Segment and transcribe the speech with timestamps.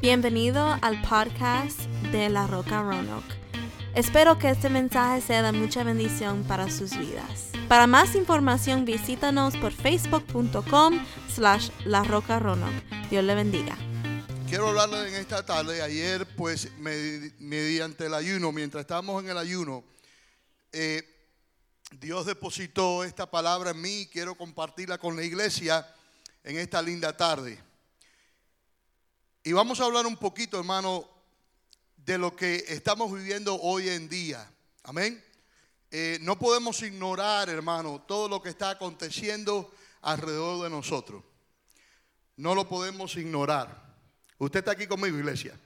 [0.00, 1.78] Bienvenido al podcast
[2.10, 3.34] de La Roca Roanoke.
[3.94, 7.50] Espero que este mensaje sea de mucha bendición para sus vidas.
[7.68, 12.82] Para más información visítanos por facebook.com slash La Roca Roanoke.
[13.10, 13.76] Dios le bendiga.
[14.48, 15.82] Quiero hablarle en esta tarde.
[15.82, 19.84] Ayer, pues, mediante el ayuno, mientras estábamos en el ayuno,
[20.72, 21.02] eh,
[22.00, 25.86] Dios depositó esta palabra en mí quiero compartirla con la iglesia
[26.42, 27.69] en esta linda tarde.
[29.42, 31.08] Y vamos a hablar un poquito, hermano,
[31.96, 34.46] de lo que estamos viviendo hoy en día.
[34.82, 35.24] Amén.
[35.90, 39.72] Eh, no podemos ignorar, hermano, todo lo que está aconteciendo
[40.02, 41.24] alrededor de nosotros.
[42.36, 43.96] No lo podemos ignorar.
[44.36, 45.58] Usted está aquí conmigo, iglesia.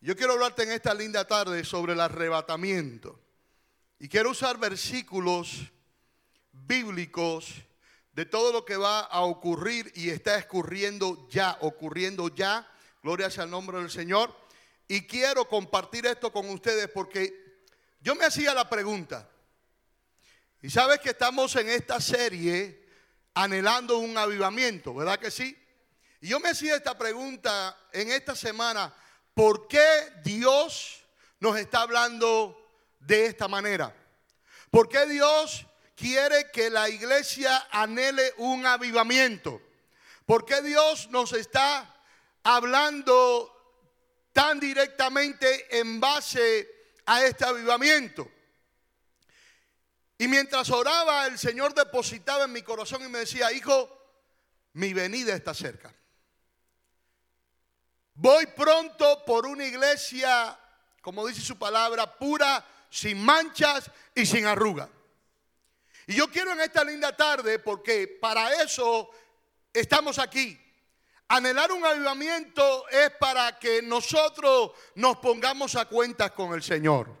[0.00, 3.18] Yo quiero hablarte en esta linda tarde sobre el arrebatamiento.
[3.98, 5.62] Y quiero usar versículos
[6.52, 7.52] bíblicos
[8.12, 12.68] de todo lo que va a ocurrir y está escurriendo ya, ocurriendo ya.
[13.02, 14.34] Gloria sea el nombre del Señor.
[14.88, 17.64] Y quiero compartir esto con ustedes porque
[18.00, 19.28] yo me hacía la pregunta.
[20.62, 22.84] Y sabes que estamos en esta serie
[23.34, 25.56] anhelando un avivamiento, ¿verdad que sí?
[26.20, 28.94] Y yo me hacía esta pregunta en esta semana,
[29.32, 31.04] ¿por qué Dios
[31.38, 32.56] nos está hablando
[32.98, 33.94] de esta manera?
[34.70, 35.66] ¿Por qué Dios
[36.00, 39.60] quiere que la iglesia anhele un avivamiento?
[40.24, 41.94] ¿Por qué Dios nos está
[42.42, 43.84] hablando
[44.32, 46.68] tan directamente en base
[47.04, 48.30] a este avivamiento?
[50.16, 53.88] Y mientras oraba, el Señor depositaba en mi corazón y me decía, hijo,
[54.74, 55.94] mi venida está cerca.
[58.14, 60.58] Voy pronto por una iglesia,
[61.02, 64.88] como dice su palabra, pura sin manchas y sin arruga.
[66.10, 69.12] Y yo quiero en esta linda tarde, porque para eso
[69.72, 70.60] estamos aquí.
[71.28, 77.16] Anhelar un avivamiento es para que nosotros nos pongamos a cuentas con el Señor.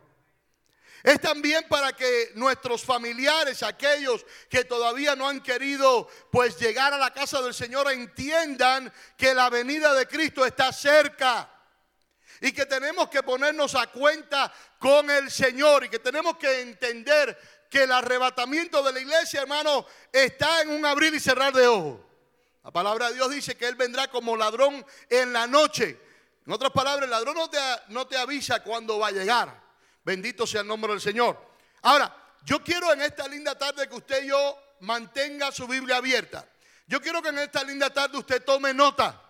[1.04, 6.98] Es también para que nuestros familiares, aquellos que todavía no han querido pues llegar a
[6.98, 11.48] la casa del Señor, entiendan que la venida de Cristo está cerca
[12.40, 17.59] y que tenemos que ponernos a cuenta con el Señor y que tenemos que entender
[17.70, 22.00] que el arrebatamiento de la iglesia, hermano, está en un abrir y cerrar de ojos.
[22.64, 25.98] La palabra de Dios dice que Él vendrá como ladrón en la noche.
[26.44, 27.58] En otras palabras, el ladrón no te,
[27.88, 29.62] no te avisa cuándo va a llegar.
[30.04, 31.40] Bendito sea el nombre del Señor.
[31.82, 32.14] Ahora,
[32.44, 36.46] yo quiero en esta linda tarde que usted y yo mantenga su Biblia abierta.
[36.86, 39.22] Yo quiero que en esta linda tarde usted tome nota.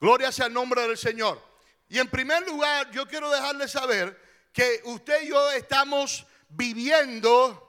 [0.00, 1.42] Gloria sea el nombre del Señor.
[1.88, 4.20] Y en primer lugar, yo quiero dejarle saber
[4.52, 7.63] que usted y yo estamos viviendo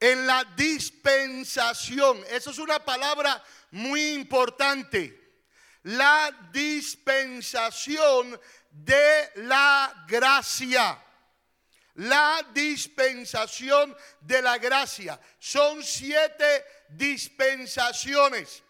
[0.00, 2.22] en la dispensación.
[2.30, 5.22] Esa es una palabra muy importante.
[5.82, 8.40] La dispensación
[8.70, 11.02] de la gracia.
[11.94, 15.18] La dispensación de la gracia.
[15.38, 18.62] Son siete dispensaciones.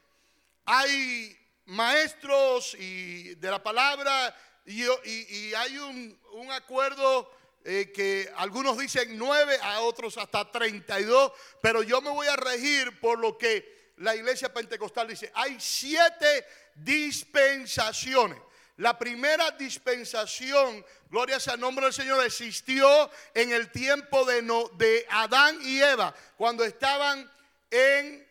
[0.65, 1.37] Hay
[1.67, 4.35] maestros y de la palabra
[4.65, 6.19] y, hay un,
[6.53, 7.31] acuerdo
[7.69, 12.29] eh, que algunos dicen nueve, a otros hasta treinta y dos, pero yo me voy
[12.29, 15.33] a regir por lo que la iglesia pentecostal dice.
[15.35, 16.47] Hay siete
[16.77, 18.39] dispensaciones.
[18.77, 24.69] La primera dispensación, gloria sea el nombre del Señor, existió en el tiempo de, no,
[24.75, 27.29] de Adán y Eva, cuando estaban
[27.73, 28.25] en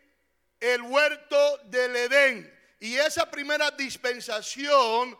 [0.61, 2.57] el huerto del Edén.
[2.79, 5.17] Y esa primera dispensación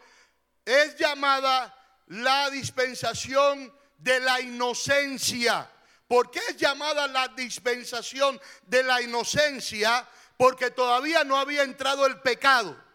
[0.64, 1.76] es llamada
[2.08, 5.70] la dispensación de la inocencia.
[6.08, 10.08] ¿Por qué es llamada la dispensación de la inocencia?
[10.38, 12.86] Porque todavía no había entrado el pecado.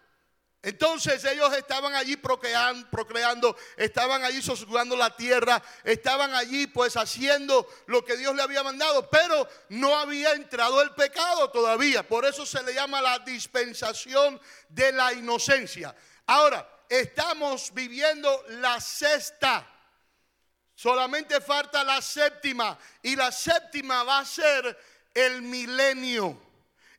[0.63, 8.05] Entonces ellos estaban allí procreando, estaban allí sosegando la tierra, estaban allí pues haciendo lo
[8.05, 12.07] que Dios le había mandado, pero no había entrado el pecado todavía.
[12.07, 14.39] Por eso se le llama la dispensación
[14.69, 15.97] de la inocencia.
[16.27, 19.67] Ahora, estamos viviendo la sexta.
[20.81, 22.79] Solamente falta la séptima.
[23.03, 24.79] Y la séptima va a ser
[25.13, 26.41] el milenio.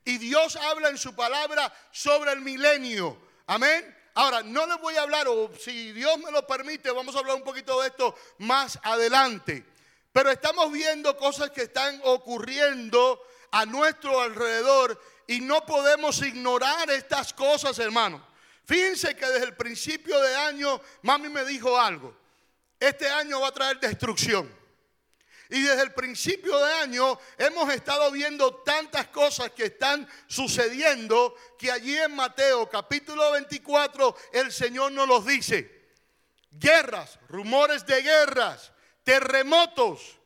[0.05, 3.17] Y Dios habla en su palabra sobre el milenio.
[3.47, 3.97] Amén.
[4.13, 7.37] Ahora, no les voy a hablar, o si Dios me lo permite, vamos a hablar
[7.37, 9.65] un poquito de esto más adelante.
[10.13, 13.19] Pero estamos viendo cosas que están ocurriendo
[13.49, 18.23] a nuestro alrededor y no podemos ignorar estas cosas, hermano.
[18.63, 22.20] Fíjense que desde el principio de año, mami me dijo algo.
[22.81, 24.51] Este año va a traer destrucción.
[25.51, 31.71] Y desde el principio de año hemos estado viendo tantas cosas que están sucediendo que
[31.71, 35.91] allí en Mateo capítulo 24 el Señor nos los dice.
[36.49, 38.71] Guerras, rumores de guerras,
[39.03, 40.17] terremotos,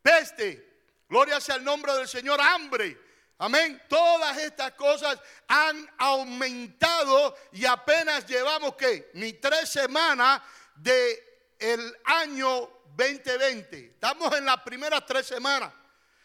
[0.00, 2.98] peste, gloria sea el nombre del Señor, hambre.
[3.36, 3.82] Amén.
[3.90, 5.18] Todas estas cosas
[5.48, 10.40] han aumentado y apenas llevamos que ni tres semanas
[10.76, 11.29] de
[11.60, 13.92] el año 2020.
[13.94, 15.72] Estamos en las primeras tres semanas.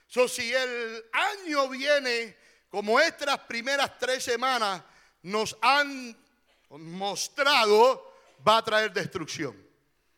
[0.08, 2.38] So, si el año viene
[2.70, 4.82] como estas primeras tres semanas
[5.24, 6.18] nos han
[6.70, 8.14] mostrado,
[8.48, 9.56] va a traer destrucción.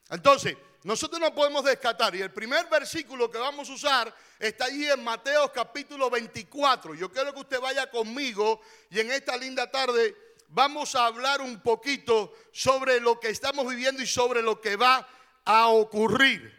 [0.10, 2.16] Entonces, nosotros no podemos descartar.
[2.16, 6.96] Y el primer versículo que vamos a usar está allí en Mateo capítulo 24.
[6.96, 10.16] Yo quiero que usted vaya conmigo y en esta linda tarde
[10.50, 15.08] vamos a hablar un poquito sobre lo que estamos viviendo y sobre lo que va
[15.46, 16.56] a ocurrir.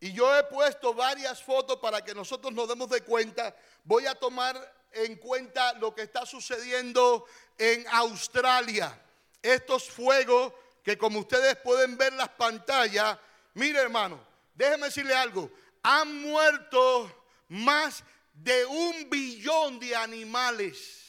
[0.00, 3.56] Y yo he puesto varias fotos para que nosotros nos demos de cuenta.
[3.84, 4.56] Voy a tomar
[4.92, 7.24] en cuenta lo que está sucediendo
[7.58, 9.00] en Australia.
[9.42, 10.52] Estos fuegos
[10.82, 13.18] que como ustedes pueden ver las pantallas,
[13.54, 14.20] mire hermano,
[14.54, 15.50] déjeme decirle algo,
[15.82, 17.10] han muerto
[17.48, 18.04] más
[18.34, 21.03] de un billón de animales.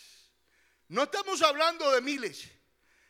[0.87, 2.49] No estamos hablando de miles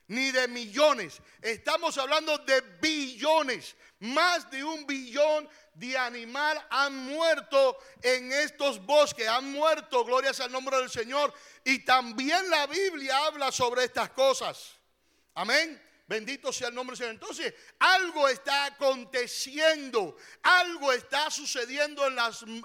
[0.07, 1.21] ni de millones.
[1.41, 3.75] Estamos hablando de billones.
[3.99, 9.27] Más de un billón de animal han muerto en estos bosques.
[9.27, 11.33] Han muerto, glorias al nombre del Señor.
[11.63, 14.75] Y también la Biblia habla sobre estas cosas.
[15.33, 15.81] Amén.
[16.07, 17.13] Bendito sea el nombre del Señor.
[17.15, 22.17] Entonces, algo está aconteciendo, algo está sucediendo en,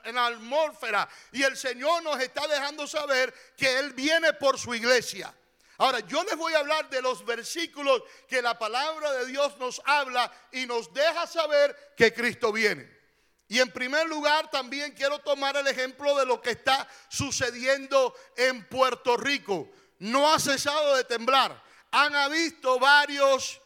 [0.05, 4.75] en la atmósfera y el Señor nos está dejando saber que Él viene por su
[4.75, 5.35] iglesia.
[5.79, 9.81] Ahora, yo les voy a hablar de los versículos que la palabra de Dios nos
[9.87, 13.01] habla y nos deja saber que Cristo viene.
[13.49, 18.69] Y en primer lugar también quiero tomar el ejemplo de lo que está sucediendo en
[18.69, 19.71] Puerto Rico.
[19.99, 21.70] No ha cesado de temblar.
[21.93, 23.61] Han habido varios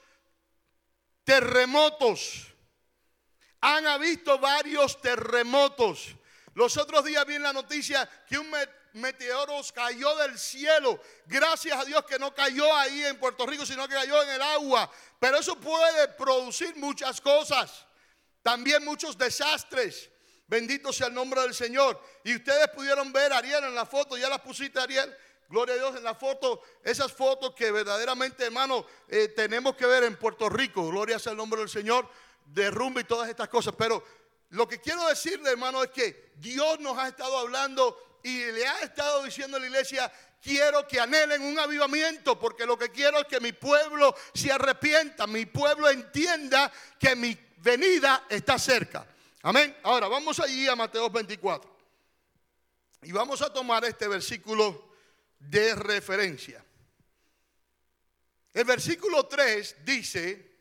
[1.24, 2.46] terremotos.
[3.60, 6.14] Han habido varios terremotos.
[6.54, 8.50] Los otros días vi en la noticia que un
[8.94, 11.00] meteoros cayó del cielo.
[11.26, 14.42] Gracias a Dios que no cayó ahí en Puerto Rico, sino que cayó en el
[14.42, 14.90] agua.
[15.18, 17.86] Pero eso puede producir muchas cosas.
[18.42, 20.10] También muchos desastres.
[20.46, 22.00] Bendito sea el nombre del Señor.
[22.22, 25.14] Y ustedes pudieron ver Ariel en la foto, ya las pusiste Ariel.
[25.48, 30.04] Gloria a Dios en la foto, esas fotos que verdaderamente, hermano, eh, tenemos que ver
[30.04, 30.88] en Puerto Rico.
[30.88, 32.08] Gloria sea el nombre del Señor,
[32.46, 33.74] derrumbe y todas estas cosas.
[33.76, 34.02] Pero
[34.50, 38.80] lo que quiero decirle, hermano, es que Dios nos ha estado hablando y le ha
[38.80, 40.10] estado diciendo a la iglesia,
[40.42, 45.26] quiero que anhelen un avivamiento, porque lo que quiero es que mi pueblo se arrepienta,
[45.26, 49.06] mi pueblo entienda que mi venida está cerca.
[49.42, 49.76] Amén.
[49.82, 51.74] Ahora vamos allí a Mateo 24.
[53.02, 54.93] Y vamos a tomar este versículo
[55.50, 56.64] de referencia.
[58.52, 60.54] El versículo 3 dice,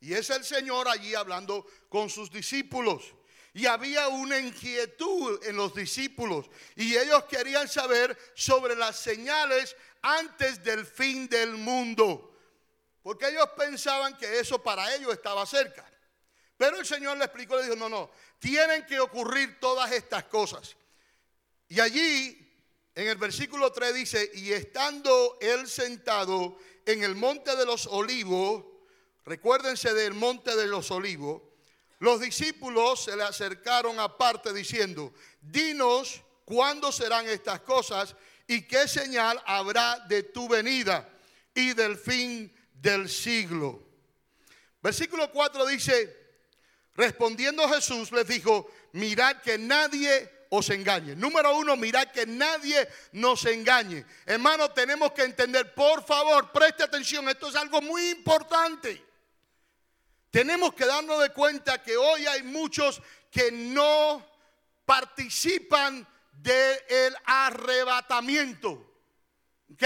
[0.00, 3.14] y es el Señor allí hablando con sus discípulos.
[3.52, 10.62] Y había una inquietud en los discípulos y ellos querían saber sobre las señales antes
[10.62, 12.38] del fin del mundo.
[13.02, 15.84] Porque ellos pensaban que eso para ellos estaba cerca.
[16.56, 20.76] Pero el Señor le explicó, le dijo, no, no, tienen que ocurrir todas estas cosas.
[21.68, 22.49] Y allí,
[22.94, 28.64] en el versículo 3 dice, y estando él sentado en el monte de los olivos,
[29.24, 31.42] recuérdense del monte de los olivos,
[32.00, 38.16] los discípulos se le acercaron aparte diciendo, dinos cuándo serán estas cosas
[38.46, 41.08] y qué señal habrá de tu venida
[41.54, 43.86] y del fin del siglo.
[44.82, 46.16] Versículo 4 dice,
[46.94, 51.14] respondiendo Jesús les dijo, mirad que nadie os engañe.
[51.14, 54.04] Número uno, mirad que nadie nos engañe.
[54.26, 59.02] Hermano, tenemos que entender, por favor, preste atención, esto es algo muy importante.
[60.30, 64.26] Tenemos que darnos de cuenta que hoy hay muchos que no
[64.84, 68.70] participan del arrebatamiento.
[69.72, 69.84] ¿Ok?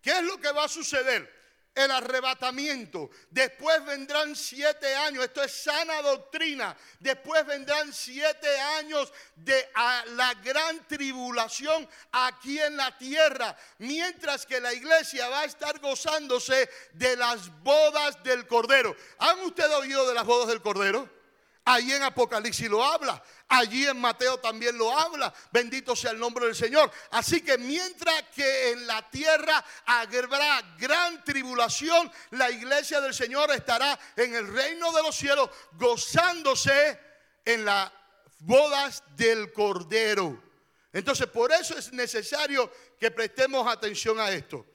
[0.00, 1.30] ¿Qué es lo que va a suceder?
[1.74, 3.10] El arrebatamiento.
[3.30, 6.76] Después vendrán siete años, esto es sana doctrina.
[7.00, 9.68] Después vendrán siete años de
[10.12, 16.68] la gran tribulación aquí en la tierra, mientras que la iglesia va a estar gozándose
[16.92, 18.94] de las bodas del Cordero.
[19.18, 21.23] ¿Han ustedes oído de las bodas del Cordero?
[21.66, 23.22] Allí en Apocalipsis lo habla.
[23.48, 25.32] Allí en Mateo también lo habla.
[25.50, 26.90] Bendito sea el nombre del Señor.
[27.10, 33.98] Así que mientras que en la tierra habrá gran tribulación, la iglesia del Señor estará
[34.16, 37.00] en el reino de los cielos gozándose
[37.44, 37.92] en la
[38.40, 40.42] bodas del Cordero.
[40.92, 44.66] Entonces, por eso es necesario que prestemos atención a esto.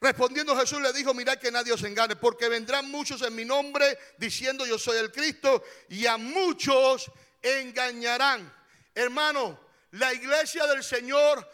[0.00, 3.98] Respondiendo Jesús le dijo, mirad que nadie os engañe, porque vendrán muchos en mi nombre
[4.16, 7.10] diciendo yo soy el Cristo y a muchos
[7.42, 8.50] engañarán.
[8.94, 9.60] Hermano,
[9.92, 11.46] la iglesia del Señor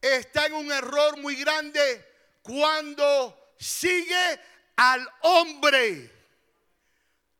[0.00, 2.06] está en un error muy grande
[2.40, 4.40] cuando sigue
[4.76, 6.10] al hombre.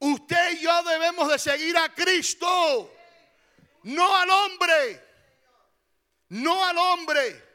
[0.00, 2.92] Usted y yo debemos de seguir a Cristo,
[3.84, 5.06] no al hombre,
[6.30, 7.51] no al hombre.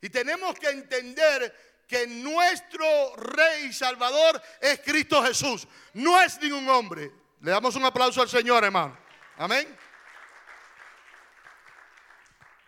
[0.00, 6.68] Y tenemos que entender que nuestro Rey y Salvador es Cristo Jesús, no es ningún
[6.68, 7.10] hombre.
[7.40, 8.96] Le damos un aplauso al Señor, hermano.
[9.36, 9.76] Amén.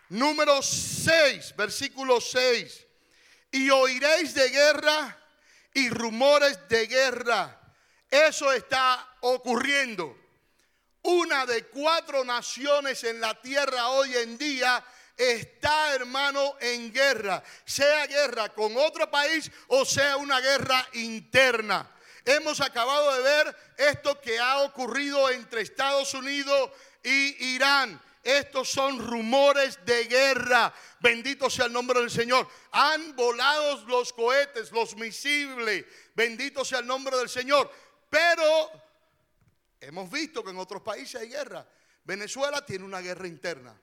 [0.09, 2.85] Número 6, versículo 6.
[3.51, 5.17] Y oiréis de guerra
[5.73, 7.59] y rumores de guerra.
[8.09, 10.17] Eso está ocurriendo.
[11.03, 14.83] Una de cuatro naciones en la tierra hoy en día
[15.17, 21.89] está, hermano, en guerra, sea guerra con otro país o sea una guerra interna.
[22.25, 26.71] Hemos acabado de ver esto que ha ocurrido entre Estados Unidos
[27.03, 28.01] y Irán.
[28.23, 30.73] Estos son rumores de guerra.
[31.01, 32.47] Bendito sea el nombre del Señor.
[32.71, 35.85] Han volado los cohetes, los misiles.
[36.15, 37.69] Bendito sea el nombre del Señor.
[38.09, 38.71] Pero
[39.81, 41.67] hemos visto que en otros países hay guerra.
[42.05, 43.77] Venezuela tiene una guerra interna.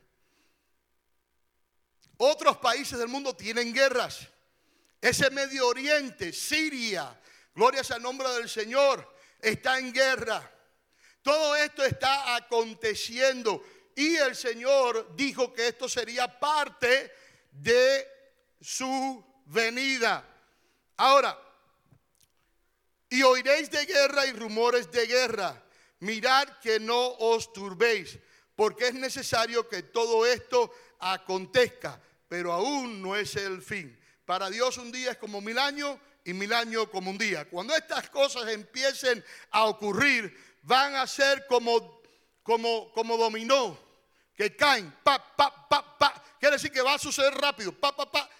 [2.23, 4.29] Otros países del mundo tienen guerras.
[5.01, 7.19] Ese Medio Oriente, Siria,
[7.55, 9.11] gloria el nombre del Señor,
[9.41, 10.53] está en guerra.
[11.23, 17.11] Todo esto está aconteciendo y el Señor dijo que esto sería parte
[17.53, 18.07] de
[18.61, 20.23] su venida.
[20.99, 21.41] Ahora,
[23.09, 25.65] y oiréis de guerra y rumores de guerra.
[26.01, 28.19] Mirad que no os turbéis,
[28.55, 31.99] porque es necesario que todo esto acontezca
[32.31, 33.99] pero aún no es el fin.
[34.25, 37.51] Para Dios un día es como mil años y mil años como un día.
[37.51, 40.33] Cuando estas cosas empiecen a ocurrir,
[40.63, 42.01] van a ser como,
[42.45, 43.77] como, como dominó,
[44.33, 46.23] que caen, pa, pa, pa, pa.
[46.39, 48.31] Quiere decir que va a suceder rápido, pa, pa, pa.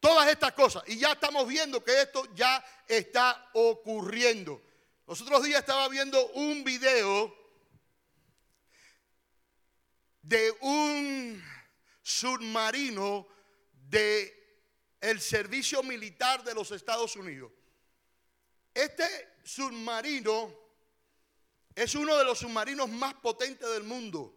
[0.00, 0.82] Todas estas cosas.
[0.88, 4.60] Y ya estamos viendo que esto ya está ocurriendo.
[5.06, 7.32] Los otros días estaba viendo un video
[10.22, 11.44] de un
[12.02, 13.35] submarino
[13.88, 14.32] de
[15.00, 17.52] el servicio militar de los Estados Unidos.
[18.74, 20.52] Este submarino
[21.74, 24.34] es uno de los submarinos más potentes del mundo.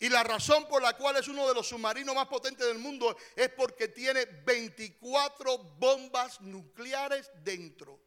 [0.00, 3.16] Y la razón por la cual es uno de los submarinos más potentes del mundo
[3.34, 8.00] es porque tiene 24 bombas nucleares dentro.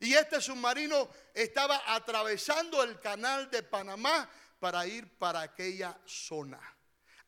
[0.00, 4.28] Y este submarino estaba atravesando el canal de Panamá
[4.60, 6.60] para ir para aquella zona.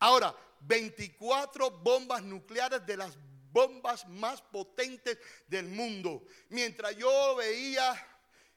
[0.01, 3.17] Ahora, 24 bombas nucleares de las
[3.51, 6.23] bombas más potentes del mundo.
[6.51, 7.95] Mientras yo veía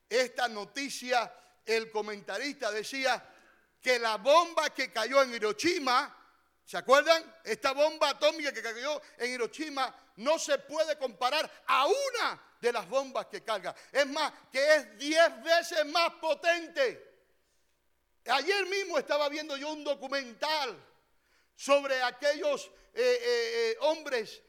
[0.09, 1.33] esta noticia,
[1.65, 3.23] el comentarista decía
[3.81, 6.15] que la bomba que cayó en Hiroshima,
[6.65, 7.23] ¿se acuerdan?
[7.43, 12.87] Esta bomba atómica que cayó en Hiroshima no se puede comparar a una de las
[12.87, 13.73] bombas que carga.
[13.91, 17.09] Es más, que es 10 veces más potente.
[18.25, 20.77] Ayer mismo estaba viendo yo un documental
[21.61, 24.41] sobre aquellos eh, eh, eh, hombres,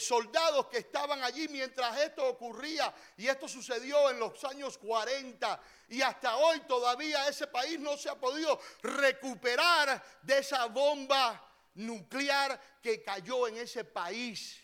[0.00, 2.92] soldados que estaban allí mientras esto ocurría.
[3.18, 5.60] Y esto sucedió en los años 40.
[5.90, 11.38] Y hasta hoy todavía ese país no se ha podido recuperar de esa bomba
[11.74, 14.61] nuclear que cayó en ese país.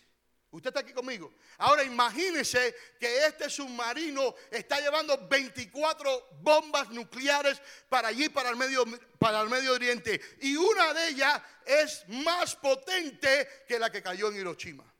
[0.51, 1.35] Usted está aquí conmigo.
[1.59, 8.85] Ahora imagínese que este submarino está llevando 24 bombas nucleares para allí, para el, medio,
[9.19, 10.19] para el Medio Oriente.
[10.41, 14.91] Y una de ellas es más potente que la que cayó en Hiroshima.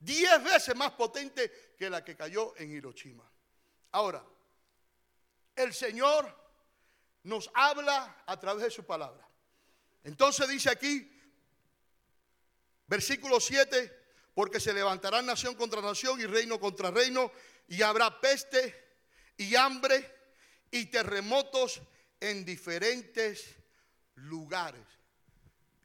[0.00, 3.30] Diez veces más potente que la que cayó en Hiroshima.
[3.92, 4.24] Ahora,
[5.54, 6.34] el Señor
[7.24, 9.28] nos habla a través de su palabra.
[10.02, 11.12] Entonces dice aquí,
[12.86, 13.97] versículo 7
[14.38, 17.32] porque se levantará nación contra nación y reino contra reino,
[17.66, 18.72] y habrá peste
[19.36, 20.14] y hambre
[20.70, 21.80] y terremotos
[22.20, 23.56] en diferentes
[24.14, 24.84] lugares.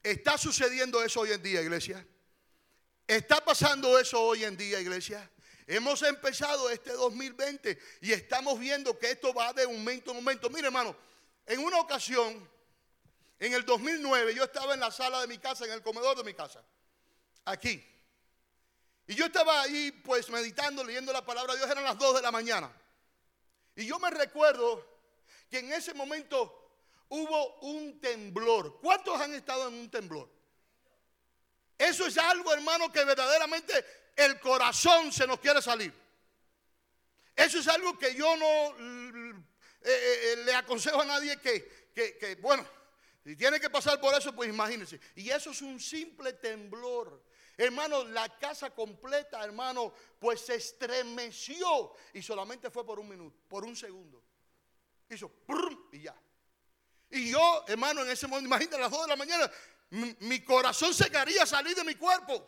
[0.04, 2.06] ¿Está sucediendo eso hoy en día, iglesia?
[3.08, 5.28] ¿Está pasando eso hoy en día, iglesia?
[5.66, 10.48] Hemos empezado este 2020 y estamos viendo que esto va de momento en momento.
[10.48, 10.96] Mire, hermano,
[11.44, 12.48] en una ocasión,
[13.40, 16.22] en el 2009, yo estaba en la sala de mi casa, en el comedor de
[16.22, 16.62] mi casa,
[17.46, 17.84] aquí.
[19.06, 22.22] Y yo estaba ahí pues meditando, leyendo la palabra de Dios, eran las 2 de
[22.22, 22.70] la mañana.
[23.76, 24.84] Y yo me recuerdo
[25.50, 26.64] que en ese momento
[27.08, 28.80] hubo un temblor.
[28.80, 30.28] ¿Cuántos han estado en un temblor?
[31.76, 33.72] Eso es algo, hermano, que verdaderamente
[34.16, 35.92] el corazón se nos quiere salir.
[37.34, 39.34] Eso es algo que yo no eh,
[39.82, 42.66] eh, eh, le aconsejo a nadie que, que, bueno,
[43.24, 45.00] si tiene que pasar por eso, pues imagínense.
[45.14, 47.24] Y eso es un simple temblor.
[47.56, 53.64] Hermano, la casa completa, hermano, pues se estremeció y solamente fue por un minuto, por
[53.64, 54.22] un segundo.
[55.08, 55.32] Hizo
[55.92, 56.14] y ya.
[57.10, 59.50] Y yo, hermano, en ese momento, imagínate a las 2 de la mañana,
[59.90, 62.46] mi, corazón se quería salir de mi cuerpo.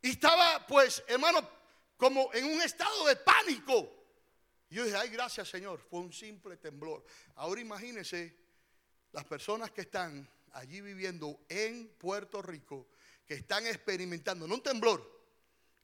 [0.00, 1.46] Y estaba, pues, hermano,
[1.98, 4.00] como en un estado de pánico.
[4.70, 7.04] Y yo dije, ay, gracias Señor, fue un simple temblor.
[7.34, 8.49] Ahora imagínense
[9.12, 12.88] las personas que están allí viviendo en Puerto Rico,
[13.26, 15.20] que están experimentando, no un temblor,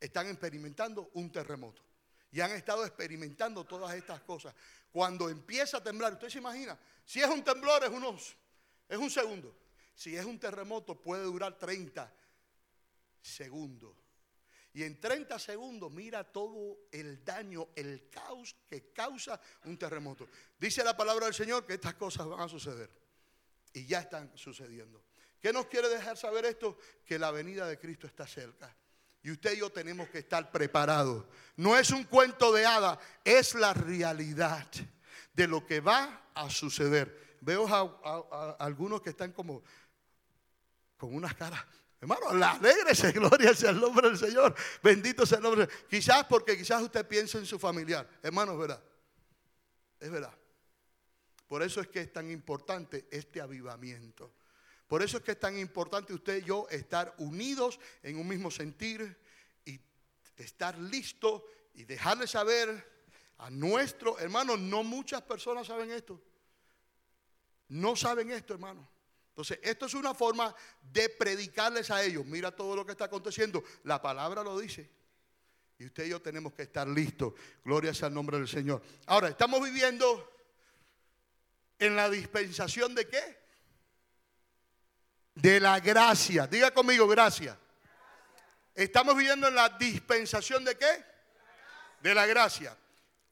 [0.00, 1.82] están experimentando un terremoto.
[2.32, 4.54] Y han estado experimentando todas estas cosas.
[4.90, 8.36] Cuando empieza a temblar, usted se imagina, si es un temblor es unos,
[8.88, 9.56] es un segundo.
[9.94, 12.12] Si es un terremoto puede durar 30
[13.22, 13.96] segundos.
[14.74, 20.28] Y en 30 segundos mira todo el daño, el caos que causa un terremoto.
[20.58, 23.05] Dice la palabra del Señor que estas cosas van a suceder.
[23.76, 25.04] Y ya están sucediendo.
[25.38, 26.78] ¿Qué nos quiere dejar saber esto?
[27.04, 28.74] Que la venida de Cristo está cerca.
[29.22, 31.26] Y usted y yo tenemos que estar preparados.
[31.56, 34.66] No es un cuento de hada, es la realidad
[35.34, 37.36] de lo que va a suceder.
[37.42, 39.62] Veo a algunos que están como
[40.96, 41.62] con unas caras.
[42.00, 44.54] Hermano, alegrese, gloria sea el nombre del Señor.
[44.82, 45.68] Bendito sea el nombre.
[45.90, 48.08] Quizás porque quizás usted piense en su familiar.
[48.22, 48.82] Hermano, es verdad.
[50.00, 50.32] Es verdad.
[51.46, 54.32] Por eso es que es tan importante este avivamiento.
[54.86, 58.50] Por eso es que es tan importante usted y yo estar unidos en un mismo
[58.50, 59.16] sentir
[59.64, 59.80] y
[60.36, 61.42] estar listos
[61.74, 62.96] y dejarle saber
[63.38, 64.56] a nuestro hermano.
[64.56, 66.20] No muchas personas saben esto.
[67.68, 68.88] No saben esto, hermano.
[69.30, 72.24] Entonces, esto es una forma de predicarles a ellos.
[72.24, 73.62] Mira todo lo que está aconteciendo.
[73.82, 74.88] La palabra lo dice.
[75.78, 77.34] Y usted y yo tenemos que estar listos.
[77.64, 78.80] Gloria sea el nombre del Señor.
[79.06, 80.35] Ahora, estamos viviendo
[81.78, 83.38] en la dispensación de qué?
[85.34, 86.46] De la gracia.
[86.46, 87.58] Diga conmigo, gracia.
[88.74, 91.04] Estamos viviendo en la dispensación de qué?
[92.00, 92.76] De la gracia.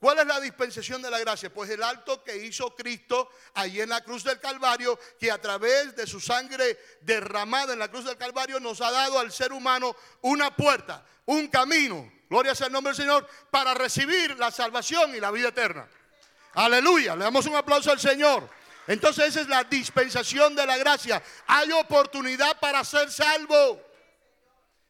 [0.04, 1.52] ¿Cuál es la dispensación de la gracia?
[1.52, 5.96] Pues el acto que hizo Cristo allí en la cruz del Calvario, que a través
[5.96, 9.96] de su sangre derramada en la cruz del Calvario nos ha dado al ser humano
[10.20, 15.20] una puerta, un camino, gloria sea el nombre del Señor, para recibir la salvación y
[15.20, 15.88] la vida eterna.
[16.54, 18.48] Aleluya, le damos un aplauso al Señor.
[18.86, 21.22] Entonces esa es la dispensación de la gracia.
[21.46, 23.82] Hay oportunidad para ser salvo.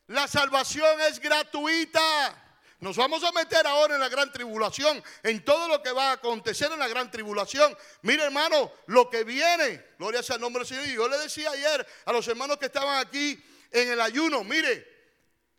[0.09, 2.40] La salvación es gratuita.
[2.81, 6.12] Nos vamos a meter ahora en la gran tribulación, en todo lo que va a
[6.12, 7.74] acontecer en la gran tribulación.
[8.03, 10.87] Mire, hermano, lo que viene, gloria sea el nombre del Señor.
[10.88, 14.87] Y yo le decía ayer a los hermanos que estaban aquí en el ayuno, mire,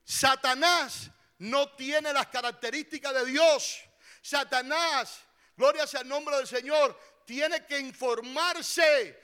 [0.03, 3.79] Satanás no tiene las características de Dios.
[4.21, 5.24] Satanás,
[5.55, 9.19] gloria sea el nombre del Señor, tiene que informarse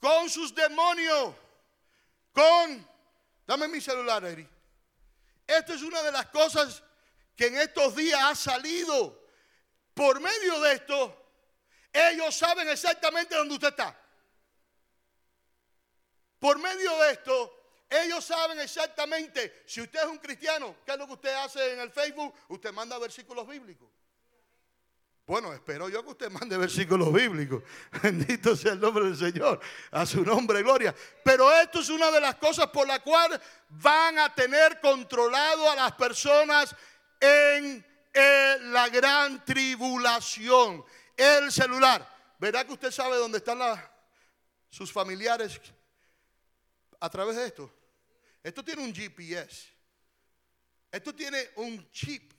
[0.00, 1.34] con sus demonios,
[2.32, 2.88] con,
[3.46, 4.48] dame mi celular, Eri.
[5.46, 6.82] Esto es una de las cosas
[7.36, 9.22] que en estos días ha salido.
[9.92, 11.24] Por medio de esto,
[11.92, 13.98] ellos saben exactamente dónde usted está.
[16.38, 21.06] Por medio de esto, ellos saben exactamente, si usted es un cristiano, ¿qué es lo
[21.06, 22.34] que usted hace en el Facebook?
[22.48, 23.88] Usted manda versículos bíblicos.
[25.26, 27.62] Bueno, espero yo que usted mande versículos bíblicos.
[28.02, 29.58] Bendito sea el nombre del Señor.
[29.90, 30.94] A su nombre, gloria.
[31.24, 35.76] Pero esto es una de las cosas por la cual van a tener controlado a
[35.76, 36.76] las personas
[37.18, 37.84] en
[38.72, 40.84] la gran tribulación.
[41.16, 42.06] El celular.
[42.38, 43.58] ¿Verdad que usted sabe dónde están
[44.68, 45.58] sus familiares
[47.00, 47.72] a través de esto?
[48.42, 49.68] Esto tiene un GPS.
[50.92, 52.30] Esto tiene un chip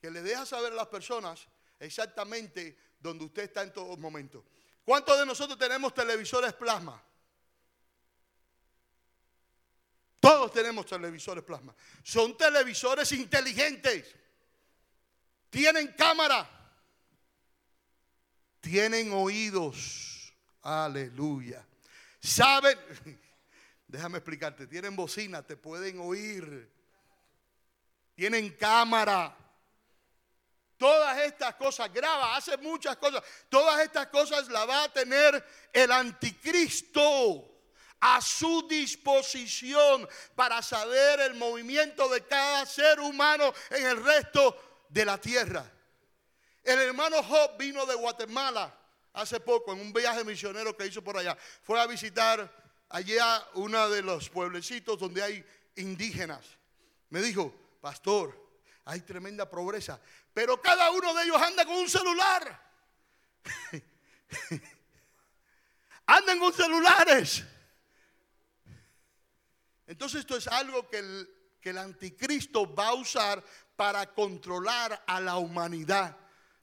[0.00, 1.46] que le deja saber a las personas
[1.78, 4.44] exactamente donde usted está en todo momento.
[4.84, 7.02] ¿Cuántos de nosotros tenemos televisores plasma?
[10.20, 11.74] Todos tenemos televisores plasma.
[12.02, 14.14] Son televisores inteligentes.
[15.50, 16.48] Tienen cámara.
[18.60, 20.34] Tienen oídos.
[20.62, 21.64] Aleluya.
[22.20, 22.76] Saben,
[23.86, 26.68] déjame explicarte, tienen bocina, te pueden oír.
[28.16, 29.36] Tienen cámara.
[30.78, 33.22] Todas estas cosas, graba, hace muchas cosas.
[33.48, 37.56] Todas estas cosas las va a tener el anticristo
[38.00, 45.04] a su disposición para saber el movimiento de cada ser humano en el resto de
[45.04, 45.70] la tierra.
[46.62, 48.74] El hermano Job vino de Guatemala
[49.14, 51.36] hace poco en un viaje misionero que hizo por allá.
[51.62, 52.52] Fue a visitar
[52.90, 55.44] allá uno de los pueblecitos donde hay
[55.76, 56.44] indígenas.
[57.08, 58.46] Me dijo, pastor,
[58.84, 60.00] hay tremenda pobreza,
[60.36, 62.60] pero cada uno de ellos anda con un celular.
[66.06, 67.42] Andan con celulares.
[69.86, 73.42] Entonces esto es algo que el, que el anticristo va a usar
[73.76, 76.14] para controlar a la humanidad.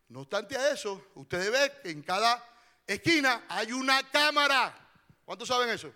[0.10, 2.48] No obstante a eso, ustedes ven que en cada
[2.86, 4.88] esquina hay una cámara.
[5.26, 5.92] ¿Cuántos saben eso?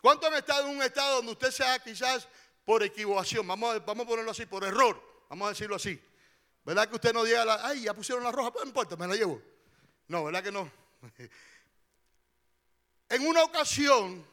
[0.00, 2.26] ¿Cuántos han estado en un estado donde usted sea quizás
[2.64, 3.46] por equivocación?
[3.46, 5.00] Vamos vamos a ponerlo así, por error.
[5.28, 6.02] Vamos a decirlo así.
[6.66, 7.68] ¿Verdad que usted no llega a la...
[7.68, 9.40] Ay, ya pusieron la roja, pues no importa, me la llevo.
[10.08, 10.70] No, ¿verdad que no?
[13.08, 14.26] En una ocasión,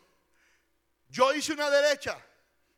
[1.10, 2.20] yo hice una derecha.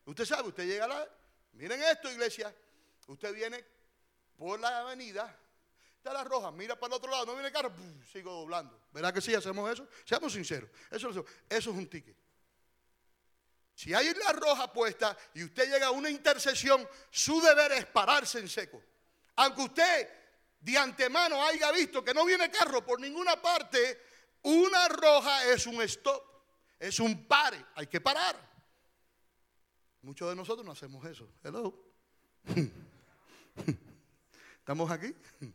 [0.04, 1.10] Usted sabe, usted llega a la...
[1.54, 2.54] Miren esto, iglesia.
[3.08, 3.64] Usted viene
[4.38, 5.34] por la avenida,
[5.96, 8.78] está la roja, mira para el otro lado, no viene el sigo doblando.
[8.92, 9.88] ¿Verdad que sí hacemos eso?
[10.04, 10.70] Seamos sinceros.
[10.92, 12.18] Eso, eso, eso es un ticket.
[13.74, 18.40] Si hay la roja puesta y usted llega a una intersección, su deber es pararse
[18.40, 18.84] en seco.
[19.36, 20.10] Aunque usted
[20.60, 24.02] de antemano haya visto que no viene carro por ninguna parte,
[24.44, 26.24] una roja es un stop,
[26.80, 28.36] es un pare, hay que parar.
[30.02, 31.28] Muchos de nosotros no hacemos eso.
[31.44, 31.74] Hello.
[34.60, 35.14] ¿Estamos aquí?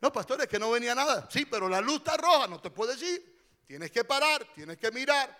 [0.00, 1.26] No, pastores, que no venía nada.
[1.30, 3.40] Sí, pero la luz está roja, no te puedes ir.
[3.64, 5.34] Tienes que parar, tienes que mirar.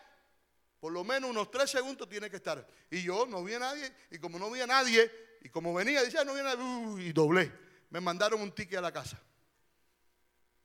[0.81, 2.67] Por lo menos unos tres segundos tiene que estar.
[2.91, 3.93] Y yo no vi a nadie.
[4.11, 5.13] Y como no vi a nadie,
[5.45, 7.53] y como venía, decía, no vi a nadie, y doblé.
[7.91, 9.21] Me mandaron un ticket a la casa.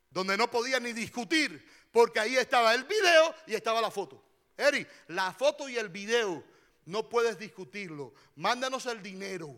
[0.10, 4.24] Donde no podía ni discutir, porque ahí estaba el video y estaba la foto.
[4.56, 6.46] Eri, la foto y el video
[6.86, 8.14] no puedes discutirlo.
[8.38, 9.54] Mándanos el dinero.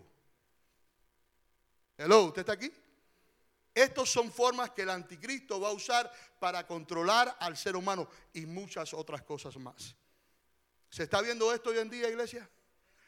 [1.97, 2.73] Hello, ¿usted está aquí?
[3.75, 8.47] Estas son formas que el anticristo va a usar para controlar al ser humano y
[8.47, 9.95] muchas otras cosas más.
[10.89, 12.49] ¿Se está viendo esto hoy en día, iglesia?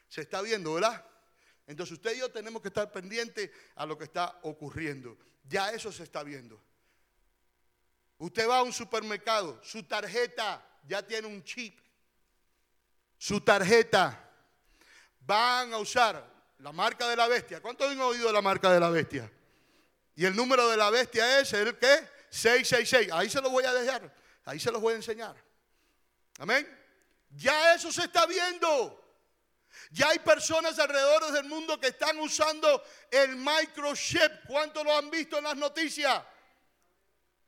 [0.08, 1.04] Se está viendo, ¿verdad?
[1.66, 5.16] Entonces usted y yo tenemos que estar pendientes a lo que está ocurriendo.
[5.44, 6.60] Ya eso se está viendo.
[8.18, 11.78] Usted va a un supermercado, su tarjeta ya tiene un chip.
[13.18, 14.30] Su tarjeta
[15.20, 17.60] van a usar la marca de la bestia.
[17.60, 19.30] ¿Cuántos han oído la marca de la bestia?
[20.14, 23.12] Y el número de la bestia es el que 666.
[23.12, 24.14] Ahí se lo voy a dejar.
[24.44, 25.36] Ahí se los voy a enseñar.
[26.38, 26.66] Amén.
[27.30, 29.03] Ya eso se está viendo.
[29.90, 34.46] Ya hay personas alrededor del mundo que están usando el microchip.
[34.46, 36.22] ¿Cuántos lo han visto en las noticias?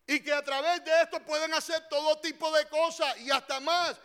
[0.06, 3.96] Y que a través de esto pueden hacer todo tipo de cosas y hasta más.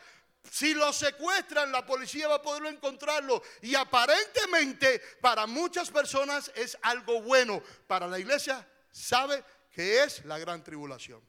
[0.49, 3.43] Si lo secuestran, la policía va a poderlo encontrarlo.
[3.61, 7.61] Y aparentemente para muchas personas es algo bueno.
[7.85, 11.21] Para la iglesia sabe que es la gran tribulación.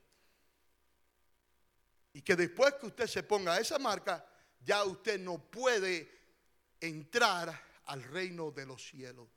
[2.14, 4.24] Y que después que usted se ponga esa marca,
[4.60, 6.21] ya usted no puede
[6.82, 9.28] entrar al reino de los cielos.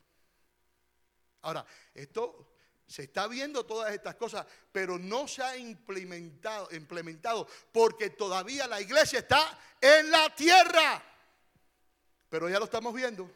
[1.41, 2.55] Ahora, esto
[2.87, 8.81] se está viendo todas estas cosas, pero no se ha implementado, implementado porque todavía la
[8.81, 11.03] iglesia está en la tierra.
[12.29, 13.31] Pero ya lo estamos viendo.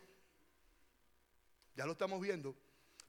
[1.76, 2.56] Ya lo estamos viendo.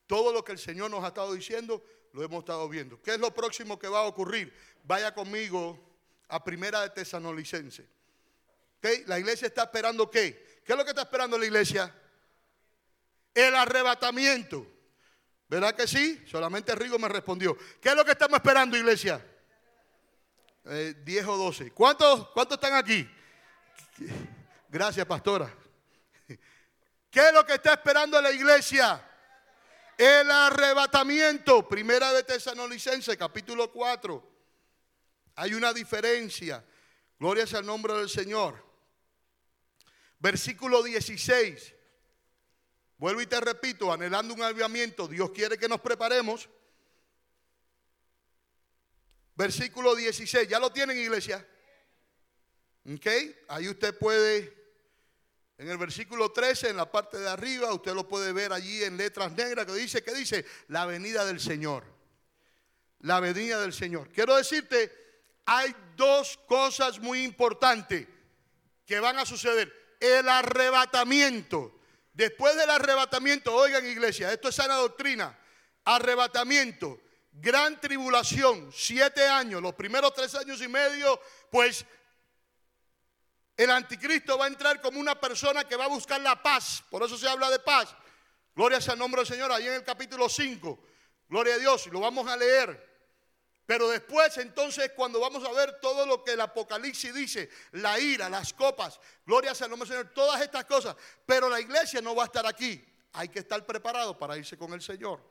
[0.06, 3.00] Todo lo que el Señor nos ha estado diciendo, lo hemos estado viendo.
[3.02, 4.54] ¿Qué es lo próximo que va a ocurrir?
[4.84, 5.78] Vaya conmigo
[6.28, 7.86] a Primera de Tesanolicense.
[8.78, 9.04] ¿Okay?
[9.06, 10.49] La iglesia está esperando qué?
[10.64, 11.94] ¿Qué es lo que está esperando la iglesia?
[13.34, 14.66] El arrebatamiento.
[15.48, 16.22] ¿Verdad que sí?
[16.26, 17.56] Solamente Rigo me respondió.
[17.80, 19.24] ¿Qué es lo que estamos esperando, iglesia?
[20.66, 21.72] Eh, 10 o 12.
[21.72, 23.08] ¿Cuántos, ¿Cuántos están aquí?
[24.68, 25.52] Gracias, pastora.
[27.10, 29.04] ¿Qué es lo que está esperando la iglesia?
[29.98, 31.68] El arrebatamiento.
[31.68, 34.30] Primera de Tesanolicense, capítulo 4.
[35.34, 36.64] Hay una diferencia.
[37.18, 38.69] Gloria sea el nombre del Señor.
[40.20, 41.74] Versículo 16.
[42.98, 46.48] Vuelvo y te repito, anhelando un avivamiento, Dios quiere que nos preparemos.
[49.34, 51.46] Versículo 16, ¿ya lo tienen iglesia?
[52.94, 53.06] Ok,
[53.48, 54.54] ahí usted puede,
[55.56, 58.98] en el versículo 13, en la parte de arriba, usted lo puede ver allí en
[58.98, 60.44] letras negras que dice, ¿qué dice?
[60.68, 61.84] La venida del Señor.
[62.98, 64.10] La venida del Señor.
[64.10, 64.92] Quiero decirte,
[65.46, 68.06] hay dos cosas muy importantes
[68.84, 69.79] que van a suceder.
[70.00, 71.80] El arrebatamiento
[72.20, 75.38] Después del arrebatamiento, oigan iglesia, esto es sana doctrina,
[75.84, 77.00] arrebatamiento,
[77.32, 81.18] gran tribulación, siete años, los primeros tres años y medio,
[81.50, 81.86] pues
[83.56, 87.02] el anticristo va a entrar como una persona que va a buscar la paz, por
[87.02, 87.94] eso se habla de paz.
[88.54, 90.78] Gloria sea el nombre del Señor, ahí en el capítulo 5,
[91.28, 92.89] gloria a Dios, y lo vamos a leer.
[93.70, 98.28] Pero después entonces cuando vamos a ver todo lo que el Apocalipsis dice, la ira,
[98.28, 102.12] las copas, gloria sea el nombre del Señor, todas estas cosas, pero la iglesia no
[102.16, 102.84] va a estar aquí.
[103.12, 105.22] Hay que estar preparado para irse con el Señor.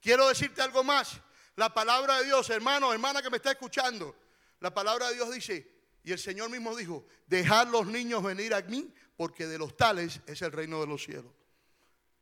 [0.00, 1.20] Quiero decirte algo más.
[1.54, 4.16] La palabra de Dios, hermano, hermana que me está escuchando,
[4.58, 5.70] la palabra de Dios dice,
[6.02, 10.20] y el Señor mismo dijo, dejad los niños venir a mí, porque de los tales
[10.26, 11.30] es el reino de los cielos.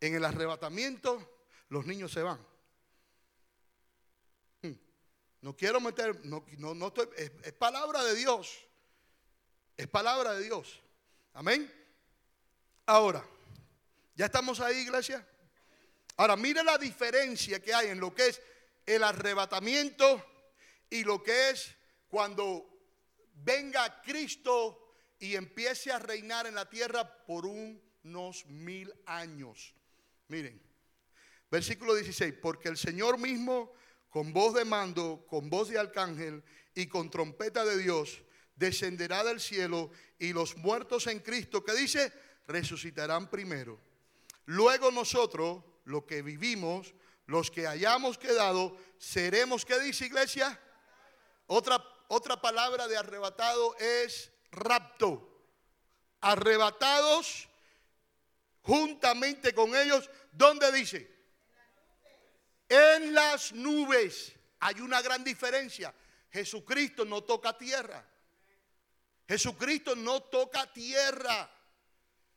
[0.01, 2.52] En el arrebatamiento, los niños se van.
[5.43, 8.65] No quiero meter, no, no, estoy, es, palabra de Dios.
[9.77, 10.81] Es palabra de Dios.
[11.35, 11.71] Amén.
[12.87, 13.27] Ahora,
[14.15, 15.27] ¿ya estamos ahí, iglesia?
[16.17, 18.41] Ahora, mire la diferencia que hay en lo que es
[18.87, 20.25] el arrebatamiento
[20.89, 21.75] y lo que es
[22.07, 22.65] cuando
[23.35, 29.75] venga Cristo y empiece a reinar en la tierra por unos mil años.
[30.29, 30.63] Miren,
[31.51, 33.73] versículo 16, porque el Señor mismo
[34.13, 36.45] con voz de mando, con voz de arcángel
[36.75, 38.23] y con trompeta de Dios,
[38.55, 42.13] descenderá del cielo y los muertos en Cristo, que dice,
[42.47, 43.81] resucitarán primero.
[44.45, 46.93] Luego nosotros, los que vivimos,
[47.25, 50.61] los que hayamos quedado, seremos, ¿qué dice iglesia?
[51.47, 55.43] Otra, otra palabra de arrebatado es rapto.
[56.21, 57.49] Arrebatados
[58.61, 61.12] juntamente con ellos, ¿dónde dice?
[62.73, 64.33] En las nubes.
[64.61, 65.95] Hay una gran diferencia.
[66.31, 68.09] Jesucristo no toca tierra.
[69.29, 71.51] Jesucristo no toca tierra,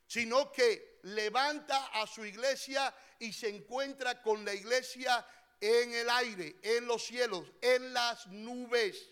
[0.06, 5.26] sino que levanta a su iglesia y se encuentra con la iglesia
[5.60, 9.10] en el aire, en los cielos, en las nubes.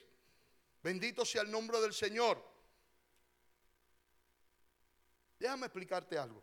[0.83, 2.43] Bendito sea el nombre del Señor.
[5.39, 6.43] Déjame explicarte algo.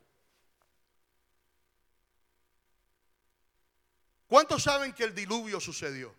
[4.31, 6.15] ¿Cuántos saben que el diluvio sucedió?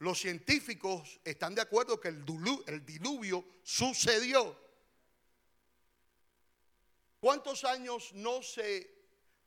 [0.00, 2.24] Los científicos están de acuerdo que el
[2.84, 4.58] diluvio, sucedió.
[7.20, 8.92] ¿Cuántos años no se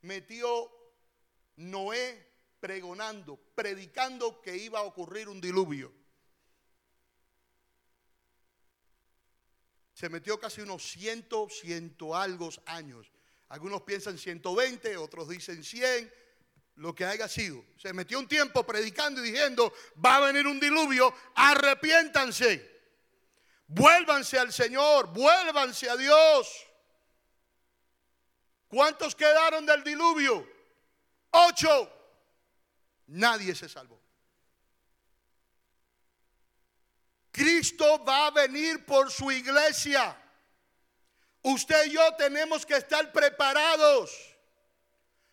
[0.00, 0.72] metió
[1.56, 5.92] Noé pregonando, predicando que iba a ocurrir un diluvio?
[9.92, 13.12] Se metió casi unos ciento, ciento algo años.
[13.48, 16.12] Algunos piensan 120, otros dicen 100,
[16.76, 17.64] lo que haya sido.
[17.76, 19.72] Se metió un tiempo predicando y diciendo,
[20.04, 22.72] va a venir un diluvio, arrepiéntanse.
[23.66, 26.66] Vuélvanse al Señor, vuélvanse a Dios.
[28.68, 30.46] ¿Cuántos quedaron del diluvio?
[31.30, 31.90] Ocho.
[33.06, 34.00] Nadie se salvó.
[37.30, 40.16] Cristo va a venir por su iglesia.
[41.44, 44.10] Usted y yo tenemos que estar preparados.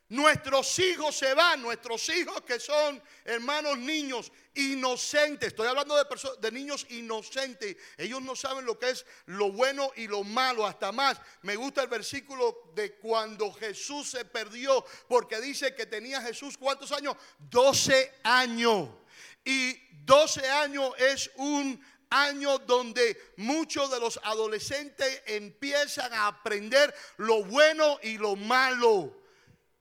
[0.10, 5.48] Nuestros hijos se van, nuestros hijos que son hermanos niños inocentes.
[5.48, 6.04] Estoy hablando de,
[6.42, 7.78] de niños inocentes.
[7.98, 10.68] Ellos no saben lo que es lo bueno y lo malo.
[10.68, 16.22] Hasta más, me gusta el versículo de cuando Jesús se perdió, porque dice que tenía
[16.22, 17.16] Jesús cuántos años?
[17.50, 18.90] 12 años.
[19.46, 27.44] Y 12 años es un año donde muchos de los adolescentes empiezan a aprender lo
[27.44, 29.18] bueno y lo malo.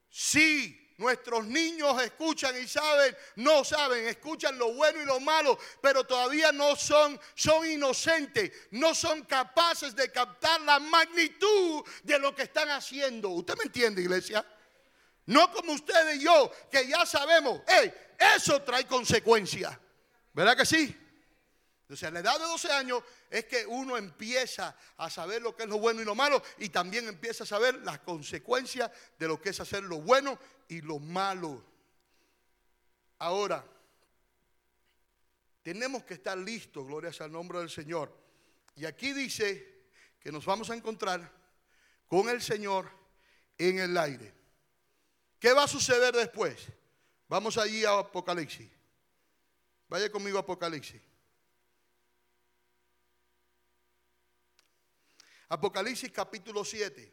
[0.08, 6.04] Sí, Nuestros niños escuchan y saben, no saben, escuchan lo bueno y lo malo, pero
[6.04, 12.42] todavía no son, son inocentes, no son capaces de captar la magnitud de lo que
[12.42, 13.30] están haciendo.
[13.30, 14.44] ¿Usted me entiende, iglesia?
[15.24, 17.90] No como ustedes y yo, que ya sabemos, hey,
[18.36, 19.74] eso trae consecuencias.
[20.34, 20.94] ¿Verdad que sí?
[21.90, 25.64] Entonces, a la edad de 12 años es que uno empieza a saber lo que
[25.64, 29.42] es lo bueno y lo malo y también empieza a saber las consecuencias de lo
[29.42, 31.64] que es hacer lo bueno y lo malo.
[33.18, 33.66] Ahora,
[35.64, 38.16] tenemos que estar listos, gloria sea al nombre del Señor.
[38.76, 39.88] Y aquí dice
[40.20, 41.28] que nos vamos a encontrar
[42.06, 42.88] con el Señor
[43.58, 44.32] en el aire.
[45.40, 46.68] ¿Qué va a suceder después?
[47.26, 48.70] Vamos allí a Apocalipsis.
[49.88, 51.09] Vaya conmigo a Apocalipsis.
[55.50, 57.12] Apocalipsis capítulo 7.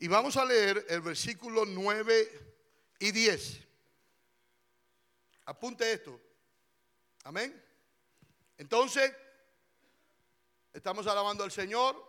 [0.00, 2.56] Y vamos a leer el versículo 9
[2.98, 3.60] y 10.
[5.46, 6.20] Apunte esto.
[7.24, 7.64] Amén.
[8.58, 9.14] Entonces,
[10.74, 12.06] estamos alabando al Señor.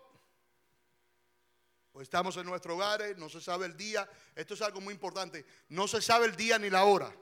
[1.94, 4.08] O estamos en nuestro hogar, no se sabe el día.
[4.36, 5.46] Esto es algo muy importante.
[5.70, 7.16] No se sabe el día ni la hora.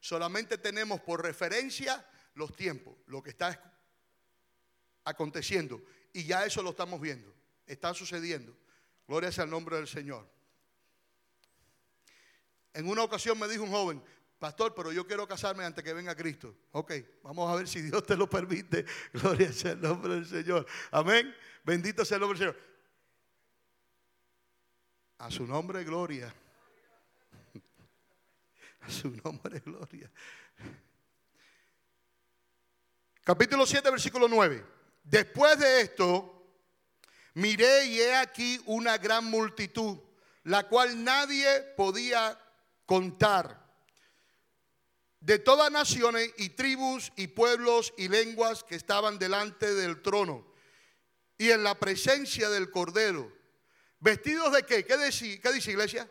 [0.00, 3.74] Solamente tenemos por referencia los tiempos, lo que está
[5.04, 5.82] aconteciendo.
[6.12, 7.34] Y ya eso lo estamos viendo.
[7.66, 8.56] están sucediendo.
[9.08, 10.28] Gloria sea el nombre del Señor.
[12.72, 14.02] En una ocasión me dijo un joven,
[14.38, 16.54] pastor, pero yo quiero casarme antes que venga Cristo.
[16.72, 18.84] Ok, vamos a ver si Dios te lo permite.
[19.12, 20.66] Gloria sea el nombre del Señor.
[20.90, 21.34] Amén.
[21.64, 22.66] Bendito sea el nombre del Señor.
[25.18, 26.32] A su nombre, gloria.
[28.88, 30.10] Su nombre, gloria.
[33.24, 34.64] Capítulo 7, versículo 9.
[35.02, 36.46] Después de esto,
[37.34, 39.98] miré y he aquí una gran multitud,
[40.44, 42.38] la cual nadie podía
[42.84, 43.64] contar,
[45.20, 50.46] de todas naciones y tribus y pueblos y lenguas que estaban delante del trono
[51.36, 53.32] y en la presencia del Cordero.
[53.98, 54.84] ¿Vestidos de qué?
[54.84, 56.08] ¿Qué qué dice iglesia?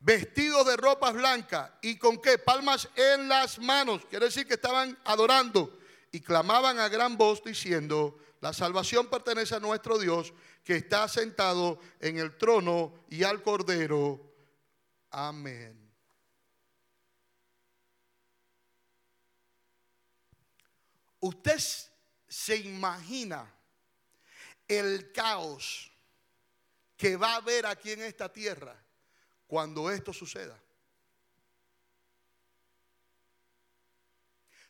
[0.00, 2.38] Vestidos de ropas blancas y con qué?
[2.38, 4.04] Palmas en las manos.
[4.06, 5.76] Quiere decir que estaban adorando
[6.12, 10.32] y clamaban a gran voz diciendo, la salvación pertenece a nuestro Dios
[10.62, 14.20] que está sentado en el trono y al Cordero.
[15.10, 15.76] Amén.
[21.20, 21.60] Usted
[22.28, 23.52] se imagina
[24.68, 25.90] el caos
[26.96, 28.76] que va a haber aquí en esta tierra
[29.48, 30.56] cuando esto suceda.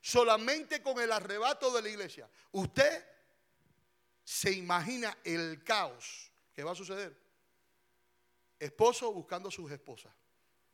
[0.01, 2.31] Solamente con el arrebato de la iglesia.
[2.53, 3.05] Usted
[4.25, 7.15] se imagina el caos que va a suceder.
[8.59, 10.13] Esposo buscando a sus esposas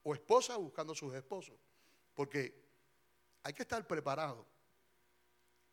[0.05, 1.57] o esposa buscando a sus esposos.
[2.15, 2.55] Porque
[3.43, 4.47] hay que estar preparado.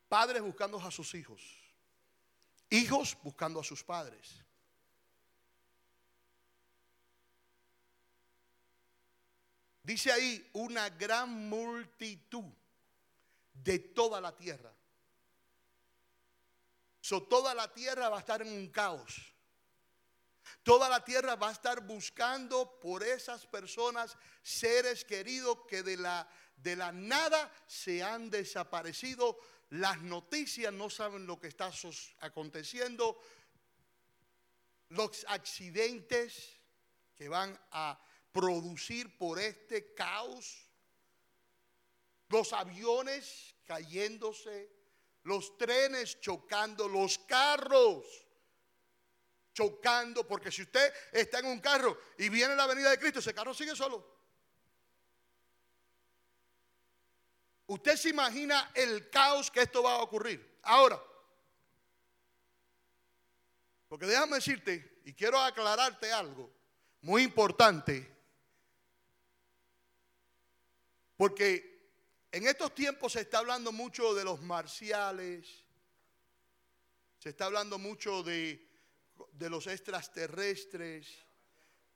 [0.07, 1.41] Padres buscando a sus hijos.
[2.69, 4.43] Hijos buscando a sus padres.
[9.83, 12.51] Dice ahí una gran multitud
[13.53, 14.73] de toda la tierra.
[17.27, 19.33] Toda la tierra va a estar en un caos.
[20.63, 26.27] Toda la tierra va a estar buscando por esas personas, seres queridos que de la,
[26.57, 29.37] de la nada se han desaparecido.
[29.71, 31.71] Las noticias no saben lo que está
[32.19, 33.19] aconteciendo.
[34.89, 36.51] Los accidentes
[37.15, 37.99] que van a
[38.31, 40.67] producir por este caos.
[42.29, 44.71] Los aviones cayéndose,
[45.23, 48.05] los trenes chocando, los carros
[49.53, 53.33] chocando, porque si usted está en un carro y viene la venida de Cristo, ese
[53.33, 54.21] carro sigue solo.
[57.67, 60.59] Usted se imagina el caos que esto va a ocurrir.
[60.63, 61.01] Ahora,
[63.87, 66.49] porque déjame decirte, y quiero aclararte algo
[67.01, 68.09] muy importante,
[71.21, 71.86] porque
[72.31, 75.47] en estos tiempos se está hablando mucho de los marciales,
[77.19, 78.67] se está hablando mucho de
[79.34, 81.07] de los extraterrestres,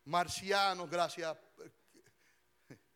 [0.03, 1.35] marcianos, gracias.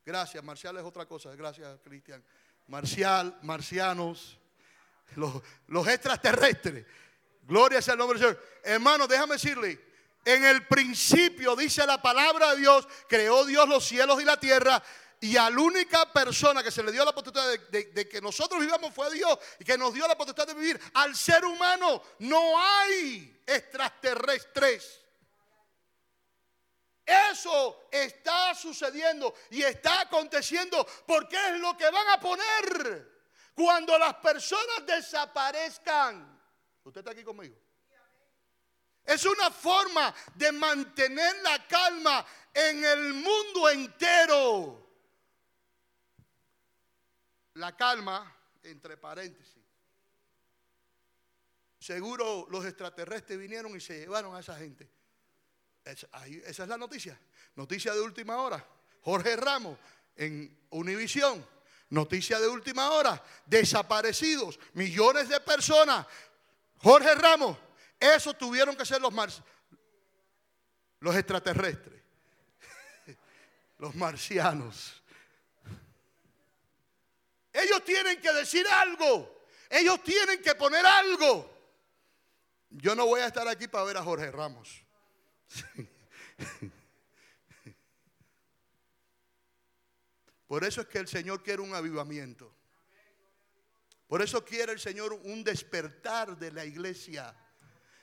[0.05, 2.23] Gracias, marcial es otra cosa, gracias Cristian.
[2.67, 4.37] Marcial, marcianos,
[5.15, 6.85] los, extraterrestres.
[7.41, 8.45] Gloria sea el nombre del Señor.
[8.63, 9.83] Hermano, déjame decirle,
[10.25, 14.83] en el principio dice la palabra de Dios, creó Dios los cielos y la tierra
[15.21, 18.93] y a la única persona que se le dio la potestad de, que nosotros vivamos
[18.93, 20.79] fue Dios y que nos dio la potestad de vivir.
[20.93, 25.01] Al ser humano no hay extraterrestres.
[27.05, 33.19] Eso está sucediendo y está aconteciendo porque es lo que van a poner
[33.55, 36.39] cuando las personas desaparezcan.
[36.83, 37.57] ¿Usted está aquí conmigo?
[39.03, 44.88] Es una forma de mantener la calma en el mundo entero.
[47.59, 49.61] La calma, entre paréntesis.
[51.77, 54.89] Seguro los extraterrestres vinieron y se llevaron a esa gente.
[55.83, 57.19] esa es la noticia.
[57.55, 58.65] Noticia de última hora.
[59.01, 59.77] Jorge Ramos
[60.15, 61.45] en Univisión.
[61.89, 63.21] Noticia de última hora.
[63.45, 64.57] Desaparecidos.
[64.73, 66.07] Millones de personas.
[66.77, 67.57] Jorge Ramos.
[67.99, 69.13] Eso tuvieron que ser los,
[71.01, 72.01] los extraterrestres.
[73.79, 74.98] los marcianos.
[77.53, 79.45] Ellos tienen que decir algo.
[79.69, 81.49] Ellos tienen que poner algo.
[82.69, 84.83] Yo no voy a estar aquí para ver a Jorge Ramos.
[90.47, 92.51] Por eso es que el Señor quiere un avivamiento.
[94.07, 97.35] Por eso quiere el Señor un despertar de la iglesia.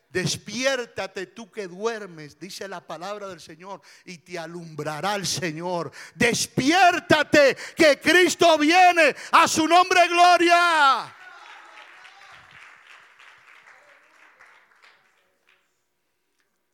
[0.09, 5.93] Despiértate tú que duermes, dice la palabra del Señor, y te alumbrará el Señor.
[6.15, 11.15] Despiértate que Cristo viene a su nombre gloria.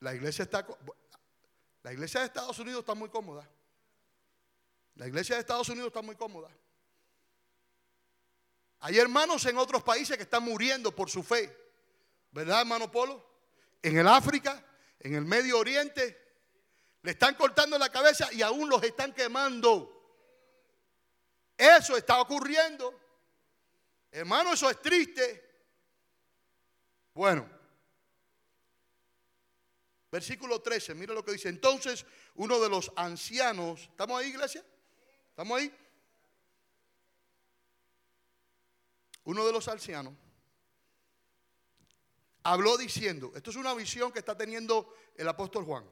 [0.00, 0.66] La iglesia está,
[1.82, 3.48] la iglesia de Estados Unidos está muy cómoda.
[4.96, 6.50] La iglesia de Estados Unidos está muy cómoda.
[8.80, 11.61] Hay hermanos en otros países que están muriendo por su fe.
[12.32, 13.24] ¿Verdad, hermano Polo?
[13.82, 14.64] En el África,
[15.00, 16.18] en el Medio Oriente,
[17.02, 19.90] le están cortando la cabeza y aún los están quemando.
[21.56, 22.98] Eso está ocurriendo.
[24.10, 25.50] Hermano, eso es triste.
[27.12, 27.48] Bueno,
[30.10, 31.50] versículo 13, mira lo que dice.
[31.50, 32.06] Entonces,
[32.36, 34.64] uno de los ancianos, ¿estamos ahí, iglesia?
[35.28, 35.74] ¿Estamos ahí?
[39.24, 40.14] Uno de los ancianos
[42.44, 45.84] habló diciendo, esto es una visión que está teniendo el apóstol Juan.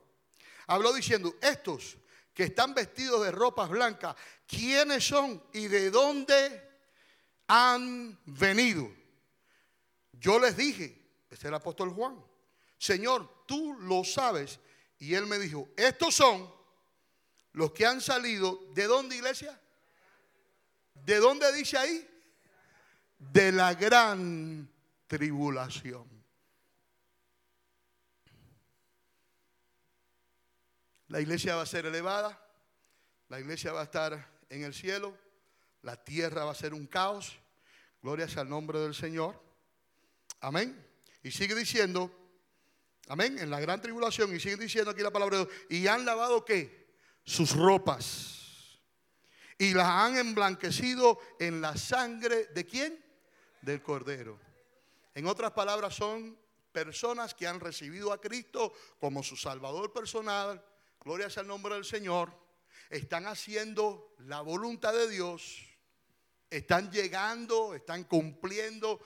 [0.67, 1.97] Habló diciendo, estos
[2.35, 6.69] que están vestidos de ropas blancas, ¿quiénes son y de dónde
[7.49, 8.91] han venido?
[10.13, 12.23] Yo les dije, es el apóstol Juan,
[12.79, 14.59] Señor, tú lo sabes.
[14.99, 16.51] Y él me dijo, estos son
[17.53, 19.61] los que han salido, ¿de dónde iglesia?
[20.95, 22.09] ¿De dónde dice ahí?
[23.19, 24.71] De la gran
[25.07, 26.20] tribulación.
[31.11, 32.41] La iglesia va a ser elevada,
[33.29, 35.17] la iglesia va a estar en el cielo,
[35.83, 37.39] la tierra va a ser un caos.
[38.03, 39.39] Gloria sea al nombre del Señor.
[40.41, 40.75] Amén.
[41.23, 42.11] Y sigue diciendo,
[43.09, 46.07] amén, en la gran tribulación, y sigue diciendo aquí la palabra de Dios, y han
[46.07, 46.81] lavado qué?
[47.25, 48.81] sus ropas
[49.59, 53.05] y las han emblanquecido en la sangre de quién?
[53.61, 54.39] Del cordero.
[55.15, 56.37] En otras palabras, son
[56.73, 60.65] personas que han recibido a Cristo como su Salvador personal.
[61.03, 62.33] Gloria sea nombre del Señor.
[62.91, 65.59] Están haciendo la voluntad de Dios.
[66.51, 69.01] Están llegando, están cumpliendo.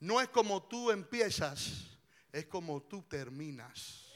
[0.00, 1.98] No es como tú empiezas,
[2.32, 4.06] es como tú terminas.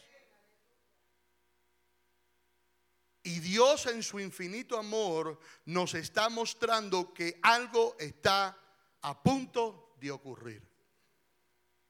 [3.23, 8.57] Y Dios en su infinito amor nos está mostrando que algo está
[9.01, 10.63] a punto de ocurrir.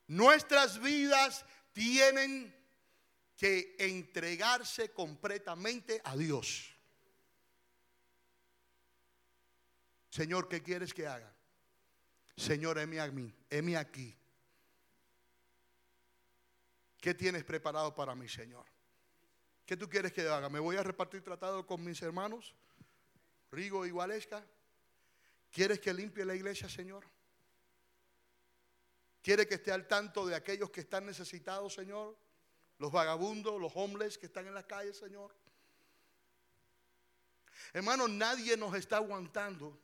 [0.07, 2.54] Nuestras vidas tienen
[3.37, 6.71] que entregarse completamente a Dios.
[10.09, 11.35] Señor, ¿qué quieres que haga?
[12.37, 14.17] Señor, heme a mí, aquí.
[17.01, 18.65] ¿Qué tienes preparado para mí, Señor?
[19.67, 20.49] ¿Qué tú quieres que haga?
[20.49, 22.55] ¿Me voy a repartir tratado con mis hermanos?
[23.51, 24.45] Rigo y Gualesca.
[25.51, 27.05] ¿Quieres que limpie la iglesia, Señor?
[29.23, 32.17] ¿Quiere que esté al tanto de aquellos que están necesitados, Señor?
[32.79, 35.35] Los vagabundos, los hombres que están en las calles, Señor.
[37.73, 39.79] Hermano, nadie nos está aguantando.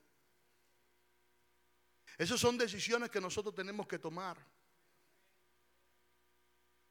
[2.19, 4.37] Esas son decisiones que nosotros tenemos que tomar.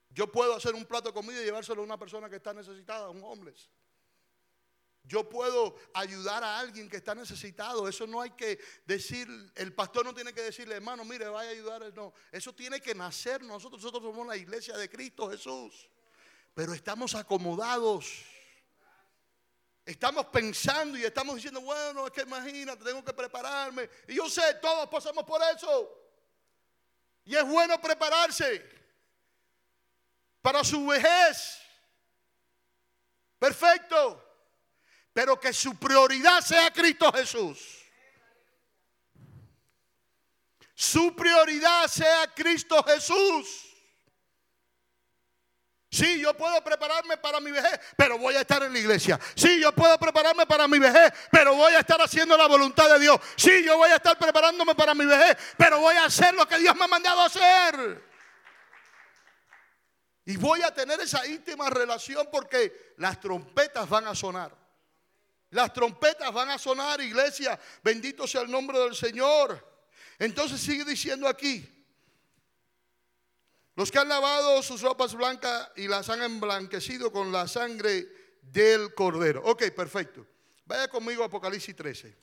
[0.10, 3.06] Yo puedo hacer un plato de comida y llevárselo a una persona que está necesitada,
[3.06, 3.70] a un homeless.
[5.10, 7.88] Yo puedo ayudar a alguien que está necesitado.
[7.88, 11.54] Eso no hay que decir, el pastor no tiene que decirle, hermano, mire, vaya a
[11.54, 11.92] ayudar.
[11.96, 13.42] No, eso tiene que nacer.
[13.42, 15.90] Nosotros, nosotros somos la iglesia de Cristo Jesús.
[16.54, 18.24] Pero estamos acomodados.
[19.84, 23.90] Estamos pensando y estamos diciendo, bueno, es que imagínate, tengo que prepararme.
[24.08, 25.92] Y yo sé, todos pasamos por eso.
[27.26, 28.64] Y es bueno prepararse
[30.40, 31.60] para su vejez.
[33.40, 34.29] Perfecto.
[35.20, 37.60] Pero que su prioridad sea Cristo Jesús.
[40.74, 43.66] Su prioridad sea Cristo Jesús.
[45.92, 49.20] Sí, yo puedo prepararme para mi vejez, pero voy a estar en la iglesia.
[49.36, 53.00] Sí, yo puedo prepararme para mi vejez, pero voy a estar haciendo la voluntad de
[53.00, 53.20] Dios.
[53.36, 56.60] Sí, yo voy a estar preparándome para mi vejez, pero voy a hacer lo que
[56.60, 58.02] Dios me ha mandado a hacer.
[60.24, 64.69] Y voy a tener esa íntima relación porque las trompetas van a sonar.
[65.52, 67.60] Las trompetas van a sonar, iglesia.
[67.84, 69.66] Bendito sea el nombre del Señor.
[70.20, 71.68] Entonces sigue diciendo aquí.
[73.76, 78.08] Los que han lavado sus ropas blancas y las han emblanquecido con la sangre
[78.42, 79.42] del cordero.
[79.46, 80.26] Ok, perfecto.
[80.66, 82.18] Vaya conmigo a Apocalipsis 13.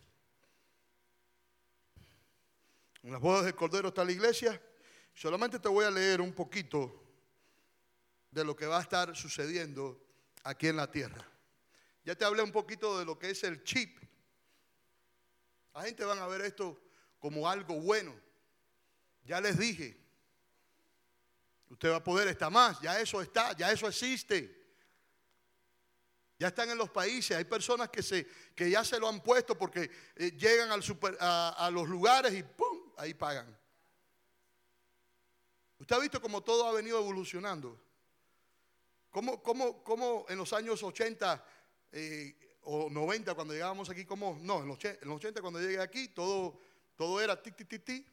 [3.02, 4.60] En las bodas del cordero está la iglesia.
[5.14, 7.02] Solamente te voy a leer un poquito
[8.30, 9.98] de lo que va a estar sucediendo
[10.44, 11.26] aquí en la tierra.
[12.06, 13.98] Ya te hablé un poquito de lo que es el chip.
[15.74, 16.80] La gente van a ver esto
[17.18, 18.14] como algo bueno.
[19.24, 19.98] Ya les dije,
[21.68, 24.56] usted va a poder estar más, ya eso está, ya eso existe.
[26.38, 29.58] Ya están en los países, hay personas que, se, que ya se lo han puesto
[29.58, 32.92] porque eh, llegan al super, a, a los lugares y ¡pum!
[32.98, 33.58] Ahí pagan.
[35.80, 37.82] Usted ha visto cómo todo ha venido evolucionando.
[39.10, 41.44] ¿Cómo, cómo, cómo en los años 80
[41.92, 45.80] eh, o 90 cuando llegábamos aquí, como, no, en los, en los 80 cuando llegué
[45.80, 46.58] aquí, todo,
[46.96, 48.04] todo era ti, ti, ti, ti,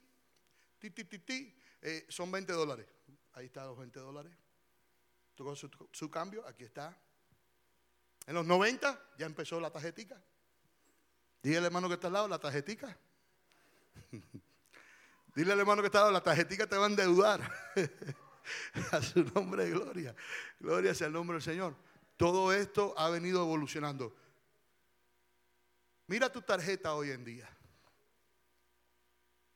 [0.80, 2.88] ti, ti, ti, eh, son 20 dólares.
[3.34, 4.32] Ahí están los 20 dólares.
[5.36, 6.95] Tocó su, cambio, aquí está.
[8.28, 10.21] En los 90 ya empezó la tarjetica.
[11.41, 12.95] Dile al hermano que está al lado, la tarjetica.
[15.36, 17.41] Dile al hermano que está al lado, la tarjetica te va a endeudar.
[18.91, 20.15] a su nombre de gloria.
[20.59, 21.76] Gloria sea el nombre del Señor.
[22.24, 24.15] Todo esto ha venido evolucionando.
[26.07, 27.49] Mira tu tarjeta hoy en día.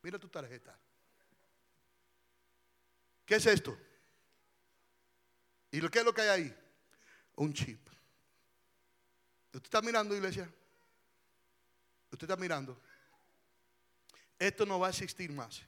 [0.02, 0.78] Mira tu tarjeta.
[3.24, 3.74] ¿Qué es esto?
[5.70, 6.56] ¿Y qué es lo que hay ahí?
[7.36, 7.88] Un chip.
[9.46, 10.52] ¿Usted está mirando, iglesia?
[12.10, 12.78] ¿Usted está mirando?
[14.38, 15.62] Esto no va a existir más,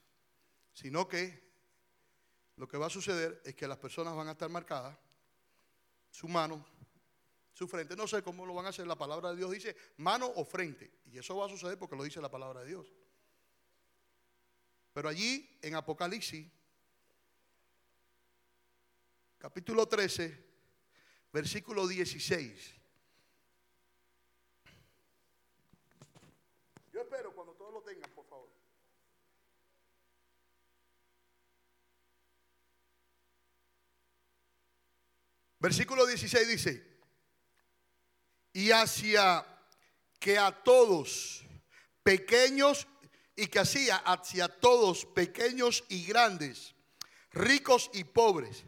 [0.74, 1.50] sino que
[2.56, 4.98] lo que va a suceder es que las personas van a estar marcadas,
[6.10, 6.62] su mano,
[7.60, 10.32] su frente, no sé cómo lo van a hacer, la palabra de Dios dice mano
[10.34, 12.90] o frente, y eso va a suceder porque lo dice la palabra de Dios.
[14.94, 16.48] Pero allí en Apocalipsis,
[19.36, 20.42] capítulo 13,
[21.34, 22.74] versículo 16.
[26.94, 28.48] Yo espero cuando todos lo tengan, por favor.
[35.58, 36.89] Versículo 16 dice,
[38.52, 39.46] y hacia
[40.18, 41.42] que a todos,
[42.02, 42.86] pequeños,
[43.36, 46.74] y que hacía hacia todos, pequeños y grandes,
[47.32, 48.64] ricos y pobres,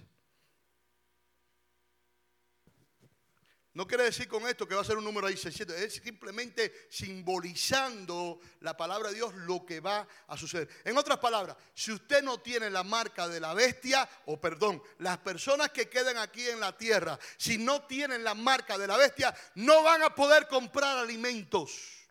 [3.75, 6.87] No quiere decir con esto que va a ser un número ahí 600, es simplemente
[6.91, 10.69] simbolizando la palabra de Dios lo que va a suceder.
[10.83, 15.17] En otras palabras, si usted no tiene la marca de la bestia, o perdón, las
[15.17, 19.35] personas que quedan aquí en la tierra, si no tienen la marca de la bestia,
[19.55, 22.03] no van a poder comprar alimentos.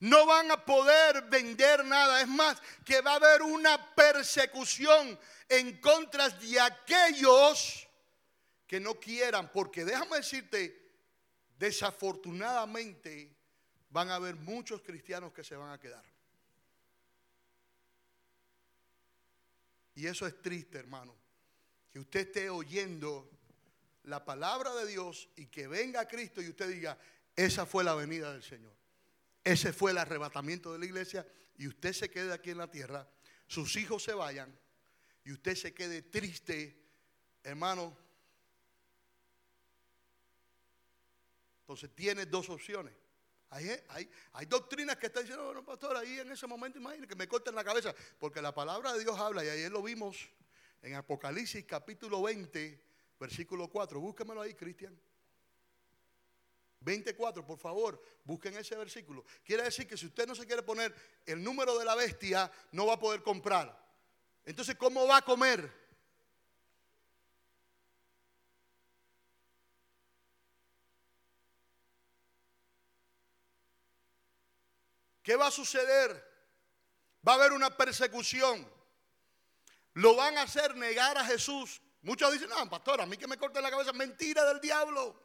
[0.00, 2.22] No van a poder vender nada.
[2.22, 7.85] Es más, que va a haber una persecución en contra de aquellos
[8.66, 10.90] que no quieran, porque déjame decirte,
[11.58, 13.34] desafortunadamente
[13.90, 16.04] van a haber muchos cristianos que se van a quedar.
[19.94, 21.16] Y eso es triste, hermano,
[21.90, 23.30] que usted esté oyendo
[24.02, 26.98] la palabra de Dios y que venga Cristo y usted diga,
[27.34, 28.74] esa fue la venida del Señor.
[29.42, 33.08] Ese fue el arrebatamiento de la iglesia y usted se quede aquí en la tierra,
[33.46, 34.54] sus hijos se vayan
[35.24, 36.78] y usted se quede triste,
[37.42, 37.96] hermano,
[41.66, 42.94] Entonces tiene dos opciones.
[43.50, 47.56] Hay, doctrinas que están diciendo, bueno, pastor, ahí en ese momento imagínate que me corten
[47.56, 50.28] la cabeza, porque la palabra de Dios habla, y ayer lo vimos
[50.80, 52.80] en Apocalipsis capítulo 20,
[53.18, 53.98] versículo 4.
[53.98, 54.96] Búsquemelo ahí, Cristian.
[56.82, 59.24] 24, por favor, busquen ese versículo.
[59.42, 60.94] Quiere decir que si usted no se quiere poner
[61.26, 63.76] el número de la bestia, no va a poder comprar.
[64.44, 65.85] Entonces, ¿cómo va a comer?
[75.26, 76.24] ¿Qué va a suceder?
[77.26, 78.64] Va a haber una persecución.
[79.94, 81.82] Lo van a hacer negar a Jesús.
[82.02, 83.92] Muchos dicen, no, pastor, a mí que me corten la cabeza.
[83.92, 85.20] Mentira del diablo.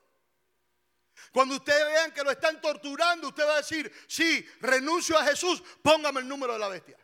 [1.32, 5.62] Cuando ustedes vean que lo están torturando, usted va a decir, sí, renuncio a Jesús,
[5.84, 6.98] póngame el número de la bestia.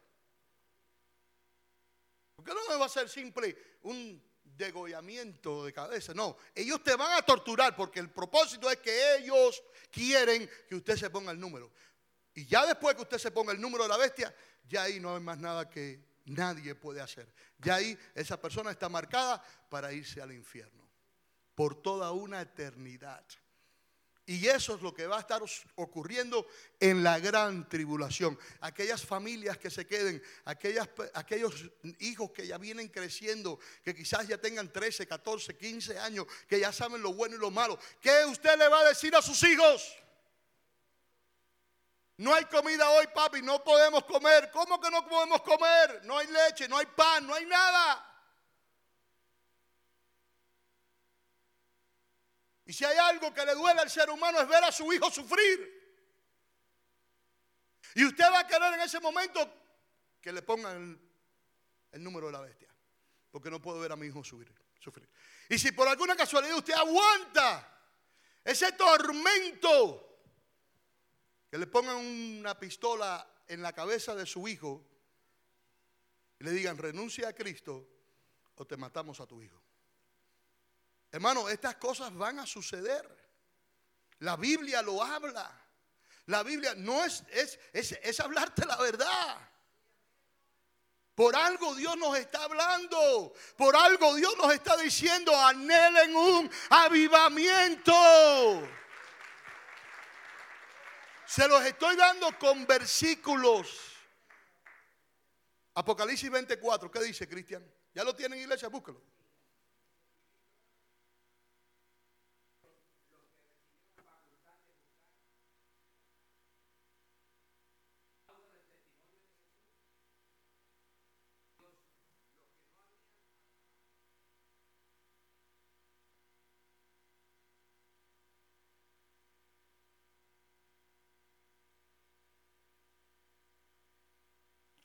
[2.35, 6.15] Porque no va a ser simple un degollamiento de cabeza.
[6.15, 10.97] No, ellos te van a torturar porque el propósito es que ellos quieren que usted
[10.97, 11.71] se ponga el número.
[12.37, 14.31] Y ya después que usted se ponga el número de la bestia,
[14.69, 17.27] ya ahí no hay más nada que nadie puede hacer.
[17.57, 20.87] Ya ahí esa persona está marcada para irse al infierno
[21.55, 23.25] por toda una eternidad.
[24.27, 25.41] Y eso es lo que va a estar
[25.77, 26.45] ocurriendo
[26.79, 28.37] en la gran tribulación.
[28.61, 34.71] Aquellas familias que se queden, aquellos hijos que ya vienen creciendo, que quizás ya tengan
[34.71, 37.79] 13, 14, 15 años, que ya saben lo bueno y lo malo.
[37.99, 39.97] ¿Qué usted le va a decir a sus hijos?
[42.17, 44.49] No hay comida hoy, papi, no podemos comer.
[44.51, 46.01] ¿Cómo que no podemos comer?
[46.03, 48.03] No hay leche, no hay pan, no hay nada.
[52.65, 55.11] Y si hay algo que le duele al ser humano es ver a su hijo
[55.11, 55.77] sufrir.
[57.93, 59.53] Y usted va a querer en ese momento
[60.19, 60.99] que le pongan
[61.91, 62.67] el, número de la bestia.
[63.31, 64.51] Porque no puedo ver a mi hijo sufrir.
[65.49, 67.67] Y si por alguna casualidad usted aguanta
[68.43, 70.06] ese tormento,
[71.49, 74.85] que le pongan una pistola en la cabeza de su hijo
[76.39, 77.87] y le digan renuncia a Cristo
[78.55, 79.61] o te matamos a tu hijo.
[81.11, 83.07] Hermano, estas cosas van a suceder.
[84.19, 85.49] La Biblia lo habla.
[86.25, 89.37] La Biblia no es, es, es, hablarte la verdad.
[91.15, 93.33] Por algo Dios nos está hablando.
[93.55, 97.93] Por algo Dios nos está diciendo, anhelen un avivamiento.
[101.27, 103.67] Se los estoy dando con versículos.
[105.73, 107.69] Apocalipsis 24, ¿qué dice Cristian?
[107.93, 108.69] ¿Ya lo tienen iglesia?
[108.69, 109.01] Búscalo.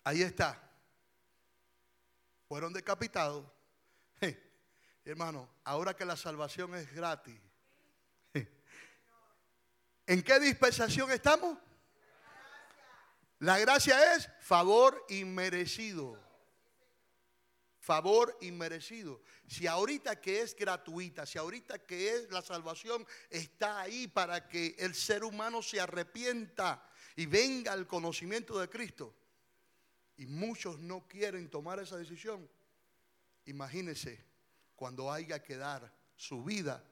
[0.04, 0.60] Ahí está.
[2.48, 3.46] Fueron decapitados.
[5.04, 7.40] hermano, ahora que la salvación es gratis.
[10.06, 11.58] ¿En qué dispensación estamos?
[13.38, 16.18] La gracia es favor inmerecido.
[17.78, 19.22] Favor inmerecido.
[19.48, 24.76] Si ahorita que es gratuita, si ahorita que es la salvación está ahí para que
[24.78, 29.21] el ser humano se arrepienta y venga al conocimiento de Cristo
[30.22, 32.48] y muchos no quieren tomar esa decisión,
[33.44, 34.24] imagínense
[34.76, 36.84] cuando haya que dar su vida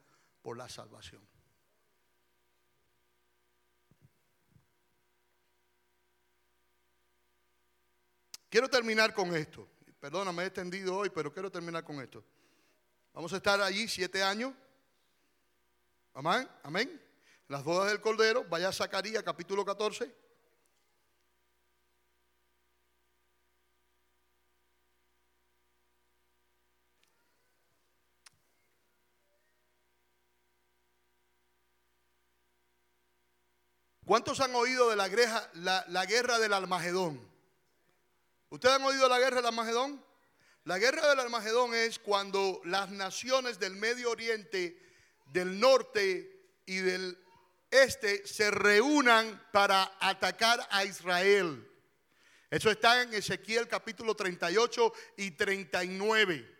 [0.43, 1.25] por la salvación.
[8.49, 9.69] Quiero terminar con esto.
[10.01, 12.25] Perdóname, he extendido hoy, pero quiero terminar con esto.
[13.13, 14.53] Vamos a estar allí siete años.
[16.15, 16.49] Amén.
[16.65, 17.01] Amén.
[17.47, 18.45] Las bodas del Cordero.
[18.49, 20.30] Vaya a Zacarías capítulo 14.
[34.11, 37.21] ¿Cuántos han oído de la guerra, la, guerra del Almagedón?
[38.49, 40.05] ¿Ustedes han oído la guerra del Almagedón?
[40.65, 44.77] La guerra del Almagedón es cuando las naciones del Medio Oriente,
[45.27, 47.17] del norte y del
[47.71, 51.71] este se reúnan para atacar a Israel.
[52.51, 56.53] Eso está en Ezequiel capítulo 38 y 39.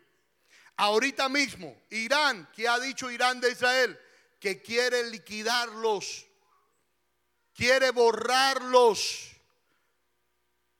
[0.77, 3.99] Ahorita mismo, Irán, ¿qué ha dicho Irán de Israel?
[4.39, 6.30] Que quiere liquidarlos
[7.53, 9.31] quiere borrarlos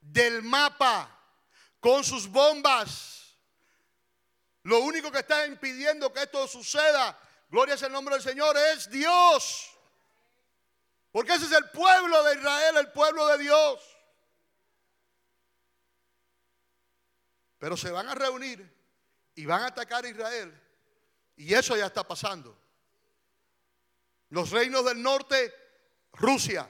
[0.01, 1.09] del mapa
[1.79, 3.35] con sus bombas.
[4.63, 7.17] Lo único que está impidiendo que esto suceda,
[7.49, 9.71] gloria es el nombre del Señor, es Dios.
[11.11, 13.79] Porque ese es el pueblo de Israel, el pueblo de Dios.
[17.57, 18.81] Pero se van a reunir
[19.35, 20.59] y van a atacar a Israel.
[21.35, 22.57] Y eso ya está pasando.
[24.29, 25.53] Los reinos del norte
[26.13, 26.69] Rusia.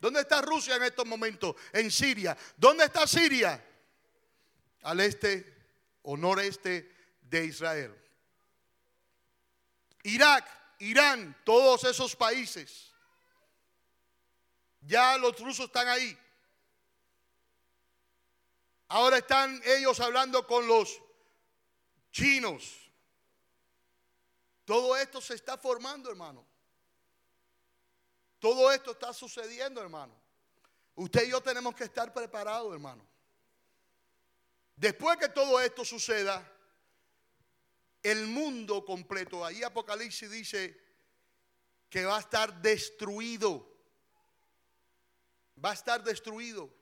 [0.00, 1.56] ¿Dónde está Rusia en estos momentos?
[1.72, 2.36] En Siria.
[2.56, 3.64] ¿Dónde está Siria?
[4.82, 5.56] Al este
[6.02, 7.94] o noreste de Israel.
[10.04, 12.92] Irak, Irán, todos esos países.
[14.80, 16.16] Ya los rusos están ahí.
[18.88, 21.00] Ahora están ellos hablando con los
[22.10, 22.90] chinos.
[24.64, 26.46] Todo esto se está formando, hermano.
[28.38, 30.14] Todo esto está sucediendo, hermano.
[30.94, 33.06] Usted y yo tenemos que estar preparados, hermano.
[34.76, 36.48] Después que todo esto suceda,
[38.02, 40.80] el mundo completo, ahí Apocalipsis dice
[41.90, 43.66] que va a estar destruido.
[45.62, 46.72] Va a estar destruido.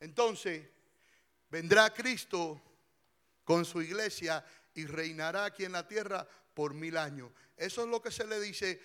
[0.00, 0.68] Entonces,
[1.48, 2.60] vendrá Cristo
[3.44, 4.44] con su iglesia
[4.74, 7.30] y reinará aquí en la tierra por mil años.
[7.56, 8.82] Eso es lo que se le dice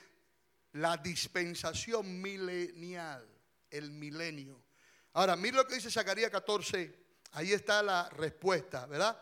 [0.74, 3.28] la dispensación milenial,
[3.70, 4.64] el milenio.
[5.14, 6.96] Ahora, mira lo que dice Zacarías 14,
[7.32, 9.20] ahí está la respuesta, ¿verdad?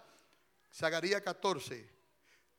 [0.74, 1.90] Zacarías 14,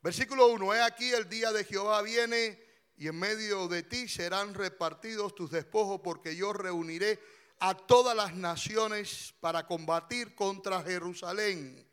[0.00, 2.60] versículo 1, he aquí el día de Jehová viene
[2.96, 7.20] y en medio de ti serán repartidos tus despojos porque yo reuniré
[7.60, 11.86] a todas las naciones para combatir contra Jerusalén.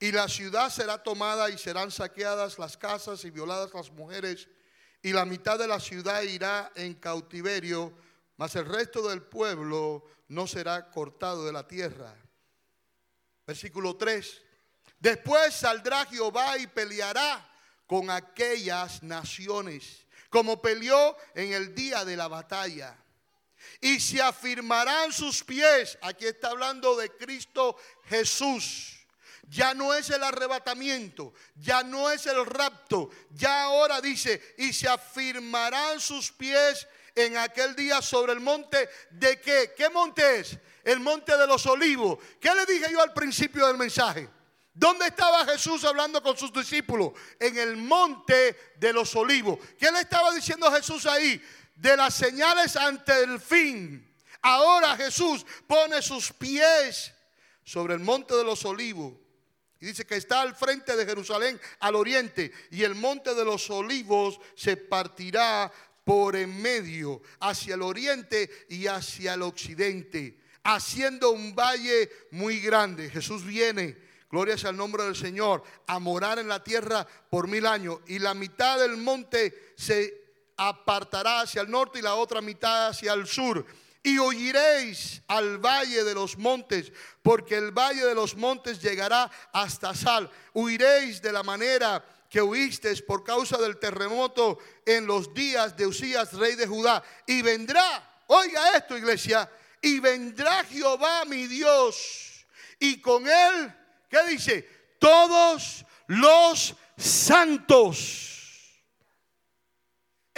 [0.00, 4.48] Y la ciudad será tomada y serán saqueadas las casas y violadas las mujeres,
[5.02, 7.92] y la mitad de la ciudad irá en cautiverio,
[8.36, 12.14] mas el resto del pueblo no será cortado de la tierra.
[13.46, 14.42] Versículo 3.
[14.98, 17.48] Después saldrá Jehová y peleará
[17.86, 22.96] con aquellas naciones, como peleó en el día de la batalla.
[23.80, 25.98] Y se afirmarán sus pies.
[26.02, 28.97] Aquí está hablando de Cristo Jesús.
[29.48, 34.86] Ya no es el arrebatamiento, ya no es el rapto, ya ahora dice, y se
[34.88, 39.72] afirmarán sus pies en aquel día sobre el monte de qué?
[39.76, 40.58] ¿Qué monte es?
[40.84, 42.18] El monte de los olivos.
[42.40, 44.28] ¿Qué le dije yo al principio del mensaje?
[44.74, 47.12] ¿Dónde estaba Jesús hablando con sus discípulos?
[47.40, 49.58] En el monte de los olivos.
[49.78, 51.42] ¿Qué le estaba diciendo Jesús ahí?
[51.74, 54.14] De las señales ante el fin.
[54.40, 57.12] Ahora Jesús pone sus pies
[57.64, 59.14] sobre el monte de los olivos.
[59.80, 62.52] Y dice que está al frente de Jerusalén al oriente.
[62.70, 65.72] Y el monte de los olivos se partirá
[66.04, 73.10] por en medio, hacia el oriente y hacia el occidente, haciendo un valle muy grande.
[73.10, 77.66] Jesús viene gloria sea el nombre del Señor, a morar en la tierra por mil
[77.66, 77.98] años.
[78.06, 83.12] Y la mitad del monte se apartará hacia el norte y la otra mitad hacia
[83.12, 83.64] el sur.
[84.02, 86.92] Y oiréis al valle de los montes,
[87.22, 90.30] porque el valle de los montes llegará hasta Sal.
[90.54, 96.32] Huiréis de la manera que huisteis por causa del terremoto en los días de Usías,
[96.34, 97.02] rey de Judá.
[97.26, 102.46] Y vendrá, oiga esto iglesia, y vendrá Jehová mi Dios,
[102.78, 103.74] y con él
[104.08, 104.68] ¿Qué dice?
[104.98, 108.37] Todos los santos.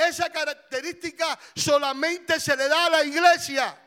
[0.08, 3.78] Esa característica solamente se le da a la iglesia.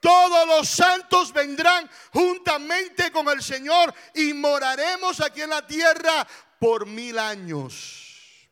[0.00, 6.26] Todos los santos vendrán juntamente con el Señor y moraremos aquí en la tierra
[6.58, 8.48] por mil años.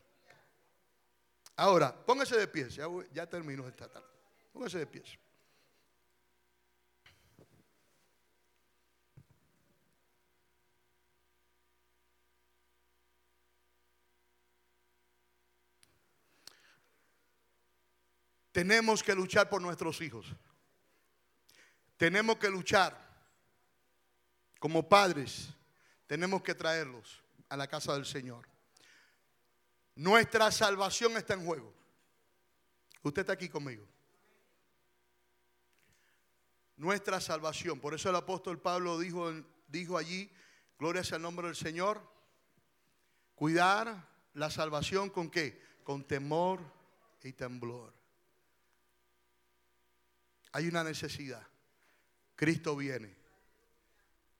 [1.57, 4.07] Ahora, póngase de pie, ya, ya termino esta tarde.
[4.53, 5.03] Póngase de pie.
[18.59, 20.27] Tenemos que luchar por nuestros hijos.
[21.97, 22.99] Tenemos que luchar
[24.59, 25.51] como padres.
[26.09, 28.49] Tenemos que traerlos a la casa del Señor.
[29.95, 31.73] Nuestra salvación está en juego.
[33.05, 33.87] Usted está aquí conmigo.
[36.77, 37.79] Nuestra salvación.
[37.79, 39.33] Por eso el apóstol Pablo dijo,
[39.69, 40.33] dijo allí,
[40.81, 42.03] gloria sea el nombre del Señor,
[43.37, 45.63] cuidar la salvación con qué?
[45.85, 46.59] Con temor
[47.23, 47.98] y temblor.
[50.53, 51.47] Hay una necesidad.
[52.37, 53.15] Cristo viene.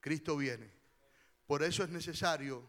[0.01, 0.71] Cristo viene.
[1.47, 2.63] Por eso es necesario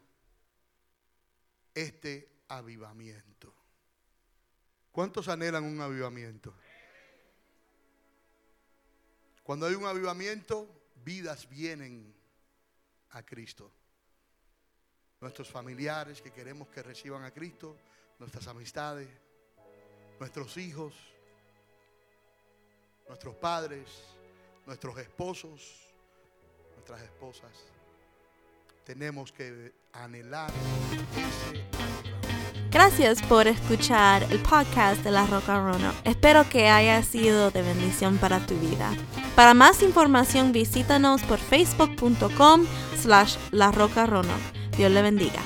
[1.74, 3.54] este avivamiento.
[4.92, 6.54] ¿Cuántos anhelan un avivamiento?
[9.44, 10.68] Cuando hay un avivamiento,
[11.04, 12.14] vidas vienen
[13.12, 13.72] a Cristo.
[15.22, 17.78] Nuestros familiares que queremos que reciban a Cristo,
[18.20, 19.10] nuestras amistades,
[20.20, 20.94] nuestros hijos,
[23.10, 23.89] nuestros padres,
[24.66, 25.76] nuestros esposos,
[26.76, 27.51] nuestras esposas.
[28.86, 30.51] Tenemos que anhelar
[32.72, 35.91] Gracias por escuchar el podcast de La Roca Rono.
[36.03, 38.91] Espero que haya sido de bendición para tu vida.
[39.36, 42.66] Para más información visítanos por facebook.com
[43.01, 44.34] slash La Roca Rono.
[44.78, 45.41] Dios le bendiga.